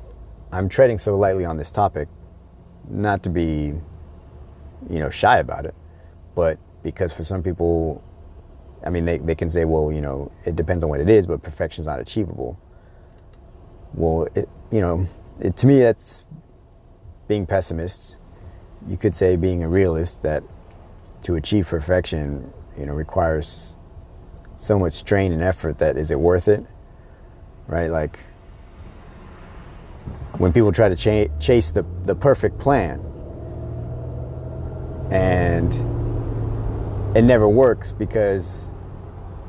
I'm 0.52 0.68
treading 0.68 0.98
so 0.98 1.16
lightly 1.16 1.44
on 1.44 1.56
this 1.56 1.70
topic, 1.70 2.08
not 2.88 3.22
to 3.24 3.30
be, 3.30 3.74
you 4.88 4.98
know, 4.98 5.10
shy 5.10 5.38
about 5.38 5.66
it, 5.66 5.74
but 6.34 6.58
because 6.82 7.12
for 7.12 7.24
some 7.24 7.42
people, 7.42 8.02
I 8.84 8.90
mean, 8.90 9.04
they, 9.04 9.18
they 9.18 9.34
can 9.34 9.50
say, 9.50 9.64
well, 9.64 9.92
you 9.92 10.00
know, 10.00 10.32
it 10.46 10.56
depends 10.56 10.84
on 10.84 10.90
what 10.90 11.00
it 11.00 11.08
is, 11.08 11.26
but 11.26 11.42
perfection 11.42 11.82
is 11.82 11.86
not 11.86 12.00
achievable. 12.00 12.58
Well, 13.94 14.28
it, 14.34 14.48
you 14.70 14.80
know, 14.80 15.06
it, 15.40 15.56
to 15.58 15.66
me, 15.66 15.80
that's 15.80 16.24
being 17.28 17.46
pessimists, 17.46 18.16
you 18.88 18.96
could 18.96 19.14
say 19.14 19.36
being 19.36 19.62
a 19.62 19.68
realist 19.68 20.22
that 20.22 20.42
to 21.22 21.34
achieve 21.34 21.68
perfection, 21.68 22.52
you 22.76 22.86
know, 22.86 22.94
requires 22.94 23.76
so 24.56 24.78
much 24.78 24.94
strain 24.94 25.32
and 25.32 25.42
effort 25.42 25.78
that 25.78 25.96
is 25.96 26.10
it 26.10 26.18
worth 26.18 26.48
it? 26.48 26.64
Right? 27.66 27.90
Like 27.90 28.18
when 30.38 30.52
people 30.52 30.72
try 30.72 30.88
to 30.88 30.96
ch- 30.96 31.30
chase 31.40 31.70
the, 31.70 31.84
the 32.04 32.14
perfect 32.14 32.58
plan 32.58 33.04
and 35.10 35.72
it 37.16 37.22
never 37.22 37.48
works 37.48 37.92
because 37.92 38.70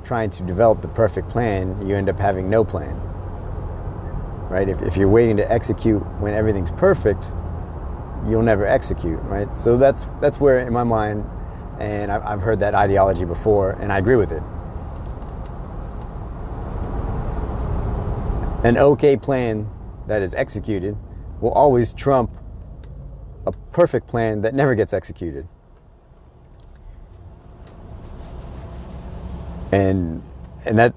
trying 0.03 0.29
to 0.31 0.43
develop 0.43 0.81
the 0.81 0.87
perfect 0.87 1.29
plan, 1.29 1.87
you 1.87 1.95
end 1.95 2.09
up 2.09 2.19
having 2.19 2.49
no 2.49 2.65
plan. 2.65 2.95
Right? 4.49 4.67
If, 4.67 4.81
if 4.81 4.97
you're 4.97 5.09
waiting 5.09 5.37
to 5.37 5.51
execute 5.51 6.01
when 6.19 6.33
everything's 6.33 6.71
perfect, 6.71 7.31
you'll 8.27 8.41
never 8.41 8.65
execute, 8.65 9.19
right? 9.23 9.47
So 9.57 9.77
that's 9.77 10.03
that's 10.21 10.39
where, 10.39 10.59
in 10.59 10.73
my 10.73 10.83
mind, 10.83 11.25
and 11.79 12.11
I've 12.11 12.41
heard 12.41 12.59
that 12.59 12.75
ideology 12.75 13.25
before, 13.25 13.71
and 13.71 13.91
I 13.91 13.97
agree 13.99 14.17
with 14.17 14.31
it. 14.31 14.43
An 18.65 18.77
okay 18.77 19.15
plan 19.15 19.69
that 20.07 20.21
is 20.21 20.33
executed 20.33 20.97
will 21.39 21.51
always 21.51 21.93
trump 21.93 22.31
a 23.47 23.53
perfect 23.71 24.07
plan 24.07 24.41
that 24.41 24.53
never 24.53 24.75
gets 24.75 24.91
executed. 24.91 25.47
And 29.71 30.21
and 30.65 30.77
that 30.77 30.93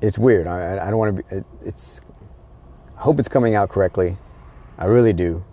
it's 0.00 0.18
weird. 0.18 0.46
I, 0.46 0.86
I 0.86 0.88
don't 0.88 0.98
want 0.98 1.16
to 1.16 1.22
be. 1.22 1.36
It, 1.36 1.44
it's. 1.62 2.00
I 2.96 3.02
hope 3.02 3.18
it's 3.18 3.28
coming 3.28 3.54
out 3.54 3.68
correctly. 3.68 4.16
I 4.78 4.86
really 4.86 5.12
do 5.12 5.44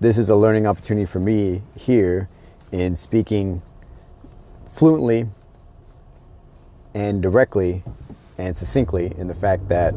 this 0.00 0.18
is 0.18 0.28
a 0.28 0.36
learning 0.36 0.66
opportunity 0.66 1.06
for 1.06 1.20
me 1.20 1.62
here 1.74 2.28
in 2.70 2.94
speaking 2.94 3.62
fluently 4.74 5.26
and 6.94 7.22
directly 7.22 7.82
and 8.36 8.54
succinctly 8.54 9.12
in 9.16 9.26
the 9.26 9.34
fact 9.34 9.68
that 9.68 9.94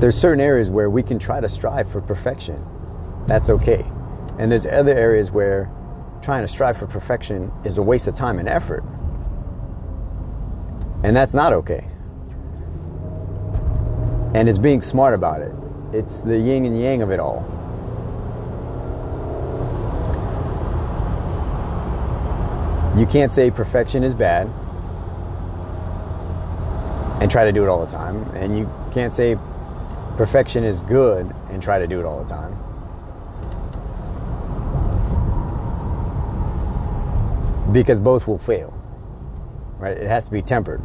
there's 0.00 0.16
certain 0.16 0.40
areas 0.40 0.70
where 0.70 0.90
we 0.90 1.02
can 1.02 1.18
try 1.18 1.40
to 1.40 1.48
strive 1.48 1.90
for 1.90 2.00
perfection. 2.00 2.64
That's 3.26 3.50
okay. 3.50 3.84
And 4.38 4.50
there's 4.50 4.66
other 4.66 4.96
areas 4.96 5.30
where 5.30 5.70
trying 6.22 6.42
to 6.42 6.48
strive 6.48 6.76
for 6.76 6.86
perfection 6.86 7.52
is 7.64 7.78
a 7.78 7.82
waste 7.82 8.08
of 8.08 8.14
time 8.14 8.38
and 8.38 8.48
effort. 8.48 8.82
And 11.04 11.16
that's 11.16 11.34
not 11.34 11.52
okay. 11.52 11.86
And 14.34 14.48
it's 14.48 14.58
being 14.58 14.82
smart 14.82 15.14
about 15.14 15.42
it. 15.42 15.52
It's 15.92 16.20
the 16.20 16.38
yin 16.38 16.64
and 16.64 16.80
yang 16.80 17.02
of 17.02 17.10
it 17.10 17.18
all. 17.18 17.44
You 22.96 23.06
can't 23.06 23.32
say 23.32 23.50
perfection 23.50 24.02
is 24.02 24.14
bad 24.14 24.48
and 27.20 27.30
try 27.30 27.44
to 27.44 27.52
do 27.52 27.62
it 27.62 27.68
all 27.68 27.84
the 27.84 27.90
time. 27.90 28.22
And 28.34 28.56
you 28.56 28.70
can't 28.92 29.12
say 29.12 29.36
perfection 30.16 30.64
is 30.64 30.82
good 30.82 31.32
and 31.50 31.62
try 31.62 31.78
to 31.78 31.86
do 31.86 31.98
it 31.98 32.04
all 32.04 32.22
the 32.22 32.28
time. 32.28 32.56
Because 37.72 38.00
both 38.00 38.26
will 38.26 38.38
fail. 38.38 38.76
Right? 39.78 39.96
It 39.96 40.08
has 40.08 40.24
to 40.26 40.30
be 40.30 40.42
tempered. 40.42 40.82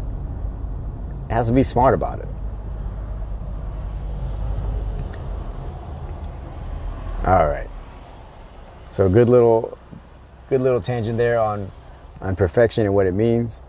It 1.30 1.34
has 1.34 1.48
to 1.48 1.54
be 1.54 1.64
smart 1.64 1.94
about 1.94 2.20
it. 2.20 2.28
All 7.26 7.48
right. 7.48 7.68
So 8.92 9.10
good 9.10 9.30
little 9.30 9.80
good 10.48 10.62
little 10.62 10.80
tangent 10.80 11.18
there 11.18 11.40
on 11.40 11.72
on 12.22 12.36
perfection 12.36 12.86
and 12.86 12.94
what 12.94 13.08
it 13.08 13.16
means. 13.16 13.64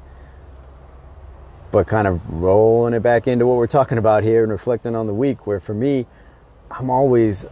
But 1.70 1.86
kind 1.86 2.06
of 2.06 2.20
rolling 2.28 2.92
it 2.92 3.00
back 3.00 3.26
into 3.26 3.46
what 3.46 3.56
we're 3.56 3.66
talking 3.66 3.96
about 3.96 4.24
here 4.24 4.42
and 4.42 4.52
reflecting 4.52 4.94
on 4.94 5.06
the 5.06 5.14
week 5.14 5.46
where 5.46 5.58
for 5.58 5.72
me 5.72 6.06
I'm 6.70 6.90
always 6.90 7.46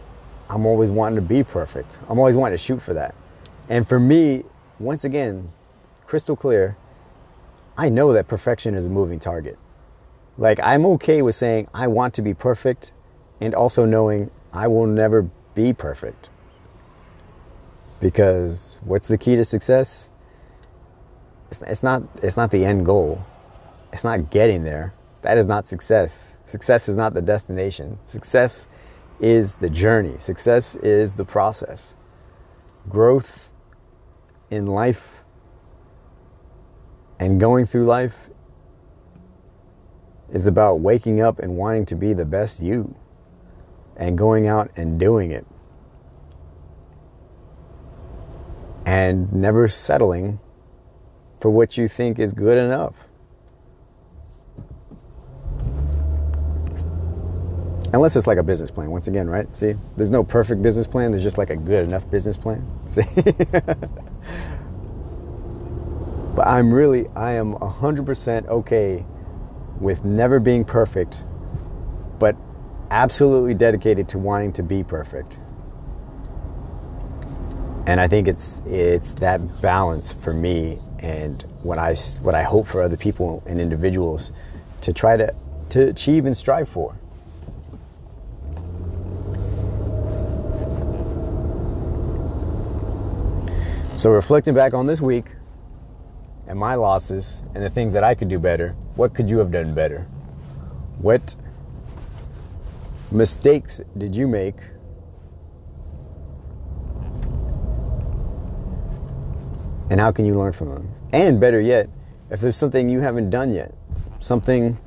I'm 0.47 0.67
always 0.67 0.91
wanting 0.91 1.15
to 1.15 1.23
be 1.23 1.43
perfect. 1.43 1.97
I'm 2.07 2.19
always 2.19 2.37
wanting 2.37 2.55
to 2.55 2.63
shoot 2.63 2.83
for 2.83 2.93
that. 2.93 3.15
And 3.67 3.87
for 3.87 3.99
me, 3.99 4.43
once 4.77 5.05
again, 5.05 5.51
crystal 6.05 6.35
clear, 6.35 6.77
I 7.77 7.89
know 7.89 8.13
that 8.13 8.27
perfection 8.27 8.75
is 8.75 8.85
a 8.85 8.89
moving 8.91 9.17
target. 9.17 9.57
Like 10.37 10.59
I'm 10.59 10.85
okay 10.85 11.23
with 11.23 11.33
saying 11.33 11.67
I 11.73 11.87
want 11.87 12.13
to 12.13 12.21
be 12.21 12.35
perfect 12.35 12.93
and 13.41 13.55
also 13.55 13.85
knowing 13.85 14.29
I 14.53 14.67
will 14.67 14.85
never 14.85 15.27
be 15.55 15.73
perfect. 15.73 16.29
Because 17.99 18.75
what's 18.83 19.07
the 19.07 19.17
key 19.17 19.35
to 19.35 19.45
success? 19.45 20.09
It's, 21.49 21.81
not 21.81 22.03
it's 22.21 22.37
not 22.37 22.51
the 22.51 22.65
end 22.65 22.85
goal. 22.85 23.25
It's 23.91 24.03
not 24.03 24.29
getting 24.29 24.63
there. 24.63 24.93
That 25.21 25.37
is 25.37 25.47
not 25.47 25.67
success. 25.67 26.37
Success 26.45 26.87
is 26.87 26.97
not 26.97 27.13
the 27.13 27.21
destination. 27.21 27.97
Success 28.03 28.67
is 29.19 29.55
the 29.55 29.69
journey. 29.69 30.17
Success 30.17 30.75
is 30.75 31.15
the 31.15 31.25
process. 31.25 31.95
Growth 32.89 33.49
in 34.51 34.67
life 34.67 35.23
and 37.19 37.39
going 37.39 37.65
through 37.65 37.85
life 37.85 38.29
is 40.31 40.45
about 40.45 40.81
waking 40.81 41.21
up 41.21 41.39
and 41.39 41.55
wanting 41.55 41.85
to 41.85 41.95
be 41.95 42.13
the 42.13 42.25
best 42.25 42.61
you 42.61 42.93
and 43.95 44.17
going 44.17 44.47
out 44.47 44.71
and 44.75 44.99
doing 44.99 45.31
it. 45.31 45.45
And 48.85 49.31
never 49.33 49.67
settling 49.67 50.39
for 51.39 51.49
what 51.49 51.77
you 51.77 51.87
think 51.87 52.19
is 52.19 52.33
good 52.33 52.57
enough. 52.57 52.93
Unless 57.93 58.15
it's 58.17 58.27
like 58.27 58.37
a 58.37 58.43
business 58.43 58.71
plan, 58.71 58.91
once 58.91 59.07
again, 59.07 59.29
right? 59.29 59.47
See, 59.55 59.75
there's 59.95 60.09
no 60.09 60.23
perfect 60.23 60.61
business 60.61 60.85
plan, 60.85 61.11
there's 61.11 61.23
just 61.23 61.37
like 61.37 61.49
a 61.49 61.55
good 61.55 61.85
enough 61.85 62.09
business 62.11 62.35
plan. 62.35 62.67
See? 62.87 63.03
but 66.35 66.45
I'm 66.45 66.73
really, 66.73 67.07
I 67.15 67.33
am 67.33 67.53
100% 67.53 68.47
okay 68.47 69.05
with 69.79 70.03
never 70.03 70.39
being 70.39 70.65
perfect, 70.65 71.23
but 72.19 72.35
absolutely 72.95 73.53
dedicated 73.53 74.07
to 74.07 74.17
wanting 74.17 74.53
to 74.53 74.63
be 74.63 74.81
perfect. 74.81 75.37
And 77.87 77.99
I 77.99 78.07
think 78.07 78.29
it's 78.29 78.61
it's 78.65 79.11
that 79.15 79.61
balance 79.61 80.13
for 80.13 80.33
me 80.33 80.79
and 80.99 81.41
what 81.61 81.77
I 81.77 81.95
what 82.21 82.35
I 82.35 82.43
hope 82.43 82.65
for 82.65 82.81
other 82.81 82.95
people 82.95 83.43
and 83.45 83.59
individuals 83.59 84.31
to 84.81 84.93
try 84.93 85.17
to 85.17 85.35
to 85.71 85.89
achieve 85.89 86.25
and 86.25 86.35
strive 86.35 86.69
for. 86.69 86.95
So 93.95 94.09
reflecting 94.09 94.53
back 94.53 94.73
on 94.73 94.87
this 94.87 95.01
week 95.01 95.35
and 96.47 96.57
my 96.57 96.75
losses 96.75 97.43
and 97.53 97.61
the 97.61 97.69
things 97.69 97.91
that 97.91 98.05
I 98.05 98.15
could 98.15 98.29
do 98.29 98.39
better, 98.39 98.69
what 98.95 99.13
could 99.13 99.29
you 99.29 99.39
have 99.39 99.51
done 99.51 99.75
better? 99.75 100.07
What 100.99 101.35
mistakes 103.11 103.81
did 103.97 104.15
you 104.15 104.27
make? 104.27 104.55
And 109.89 109.99
how 109.99 110.11
can 110.11 110.25
you 110.25 110.33
learn 110.33 110.51
from 110.51 110.69
them? 110.69 110.89
And 111.13 111.39
better 111.39 111.61
yet, 111.61 111.89
if 112.31 112.41
there's 112.41 112.57
something 112.57 112.89
you 112.89 113.01
haven't 113.01 113.29
done 113.29 113.53
yet, 113.53 113.73
something 114.19 114.77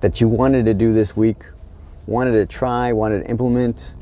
that 0.00 0.20
you 0.20 0.28
wanted 0.28 0.64
to 0.64 0.74
do 0.74 0.92
this 0.92 1.16
week, 1.16 1.44
wanted 2.06 2.32
to 2.32 2.46
try, 2.46 2.92
wanted 2.92 3.24
to 3.24 3.30
implement, 3.30 3.94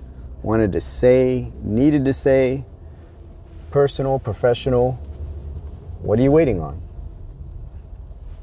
wanted 0.43 0.73
to 0.73 0.81
say, 0.81 1.53
needed 1.63 2.05
to 2.05 2.13
say, 2.13 2.65
personal, 3.71 4.19
professional, 4.19 4.93
what 6.01 6.19
are 6.19 6.23
you 6.23 6.31
waiting 6.31 6.61
on? 6.61 6.81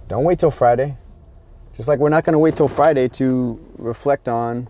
Don't 0.07 0.23
wait 0.23 0.39
till 0.39 0.51
Friday. 0.51 0.97
Just 1.77 1.87
like 1.87 1.99
we're 1.99 2.09
not 2.09 2.23
going 2.23 2.33
to 2.33 2.39
wait 2.39 2.55
till 2.55 2.67
Friday 2.67 3.07
to 3.09 3.59
reflect 3.77 4.27
on 4.27 4.69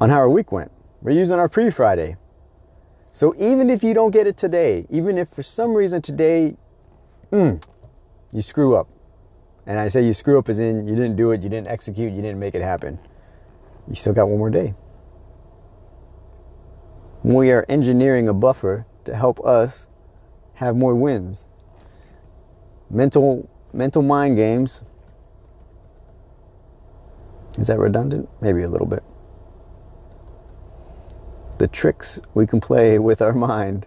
on 0.00 0.10
how 0.10 0.16
our 0.16 0.28
week 0.28 0.52
went. 0.52 0.70
We're 1.00 1.12
using 1.12 1.38
our 1.38 1.48
pre-Friday. 1.48 2.16
So 3.12 3.34
even 3.38 3.70
if 3.70 3.84
you 3.84 3.94
don't 3.94 4.10
get 4.10 4.26
it 4.26 4.36
today, 4.36 4.86
even 4.90 5.18
if 5.18 5.28
for 5.28 5.42
some 5.42 5.72
reason 5.72 6.02
today 6.02 6.56
mm, 7.30 7.62
you 8.32 8.42
screw 8.42 8.76
up. 8.76 8.88
And 9.66 9.80
I 9.80 9.88
say 9.88 10.02
you 10.02 10.12
screw 10.12 10.38
up 10.38 10.48
as 10.48 10.58
in 10.58 10.86
you 10.86 10.94
didn't 10.94 11.16
do 11.16 11.30
it, 11.30 11.42
you 11.42 11.48
didn't 11.48 11.68
execute, 11.68 12.12
you 12.12 12.20
didn't 12.20 12.38
make 12.38 12.54
it 12.54 12.62
happen. 12.62 12.98
You 13.88 13.94
still 13.94 14.12
got 14.12 14.28
one 14.28 14.38
more 14.38 14.50
day. 14.50 14.74
We 17.22 17.50
are 17.52 17.64
engineering 17.68 18.28
a 18.28 18.34
buffer 18.34 18.86
to 19.04 19.14
help 19.14 19.44
us 19.44 19.86
have 20.54 20.76
more 20.76 20.94
wins. 20.94 21.46
Mental 22.90 23.48
mental 23.74 24.02
mind 24.02 24.36
games. 24.36 24.82
Is 27.58 27.66
that 27.66 27.78
redundant? 27.78 28.28
Maybe 28.40 28.62
a 28.62 28.68
little 28.68 28.86
bit. 28.86 29.02
The 31.58 31.68
tricks 31.68 32.20
we 32.34 32.46
can 32.46 32.60
play 32.60 32.98
with 33.08 33.20
our 33.20 33.32
mind 33.32 33.86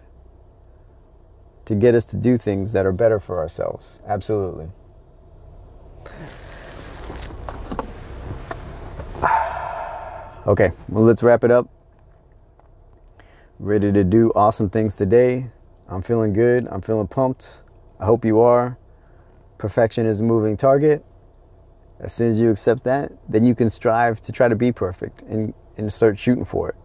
to 1.64 1.74
get 1.74 1.94
us 1.94 2.04
to 2.06 2.16
do 2.16 2.38
things 2.38 2.72
that 2.72 2.86
are 2.86 2.92
better 2.92 3.20
for 3.20 3.38
ourselves. 3.38 4.00
Absolutely. 4.06 4.68
Okay, 10.46 10.70
well, 10.88 11.04
let's 11.04 11.22
wrap 11.22 11.44
it 11.44 11.50
up. 11.50 11.68
Ready 13.58 13.92
to 13.92 14.02
do 14.02 14.32
awesome 14.34 14.70
things 14.70 14.96
today. 14.96 15.50
I'm 15.88 16.00
feeling 16.00 16.32
good. 16.32 16.66
I'm 16.70 16.80
feeling 16.80 17.06
pumped. 17.06 17.62
I 18.00 18.06
hope 18.06 18.24
you 18.24 18.40
are. 18.40 18.78
Perfection 19.58 20.06
is 20.06 20.20
a 20.20 20.24
moving 20.24 20.56
target. 20.56 21.04
As 22.00 22.12
soon 22.12 22.30
as 22.30 22.40
you 22.40 22.50
accept 22.50 22.84
that, 22.84 23.10
then 23.28 23.44
you 23.44 23.56
can 23.56 23.68
strive 23.68 24.20
to 24.22 24.30
try 24.32 24.46
to 24.46 24.54
be 24.54 24.70
perfect 24.70 25.22
and, 25.22 25.52
and 25.76 25.92
start 25.92 26.16
shooting 26.16 26.44
for 26.44 26.68
it. 26.68 26.76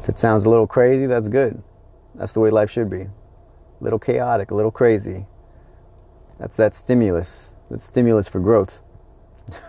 If 0.00 0.08
it 0.08 0.18
sounds 0.18 0.44
a 0.44 0.50
little 0.50 0.66
crazy, 0.66 1.06
that's 1.06 1.28
good. 1.28 1.62
That's 2.16 2.32
the 2.32 2.40
way 2.40 2.50
life 2.50 2.70
should 2.70 2.90
be. 2.90 3.02
A 3.02 3.10
little 3.80 4.00
chaotic, 4.00 4.50
a 4.50 4.54
little 4.54 4.72
crazy. 4.72 5.26
That's 6.40 6.56
that 6.56 6.74
stimulus. 6.74 7.54
That 7.70 7.80
stimulus 7.80 8.26
for 8.26 8.40
growth. 8.40 8.80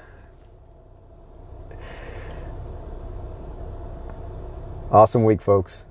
awesome 4.92 5.24
week, 5.24 5.42
folks. 5.42 5.86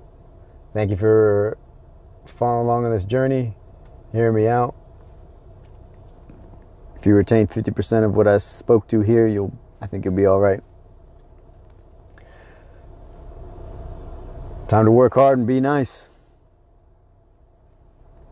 Thank 0.73 0.91
you 0.91 0.97
for 0.97 1.57
following 2.39 2.65
along 2.65 2.85
on 2.85 2.91
this 2.91 3.03
journey, 3.03 3.53
hear 4.13 4.31
me 4.31 4.47
out. 4.47 4.73
If 6.95 7.05
you 7.05 7.13
retain 7.13 7.47
50% 7.47 8.05
of 8.05 8.15
what 8.15 8.29
I 8.29 8.37
spoke 8.37 8.87
to 8.87 9.01
here, 9.01 9.27
you'll 9.27 9.51
I 9.81 9.87
think 9.87 10.05
you'll 10.05 10.15
be 10.15 10.25
all 10.25 10.39
right. 10.39 10.61
Time 14.69 14.85
to 14.85 14.91
work 14.91 15.15
hard 15.15 15.37
and 15.37 15.45
be 15.47 15.59
nice. 15.59 16.07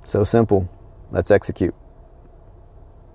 So 0.04 0.24
simple. 0.24 0.70
Let's 1.12 1.30
execute. 1.30 1.76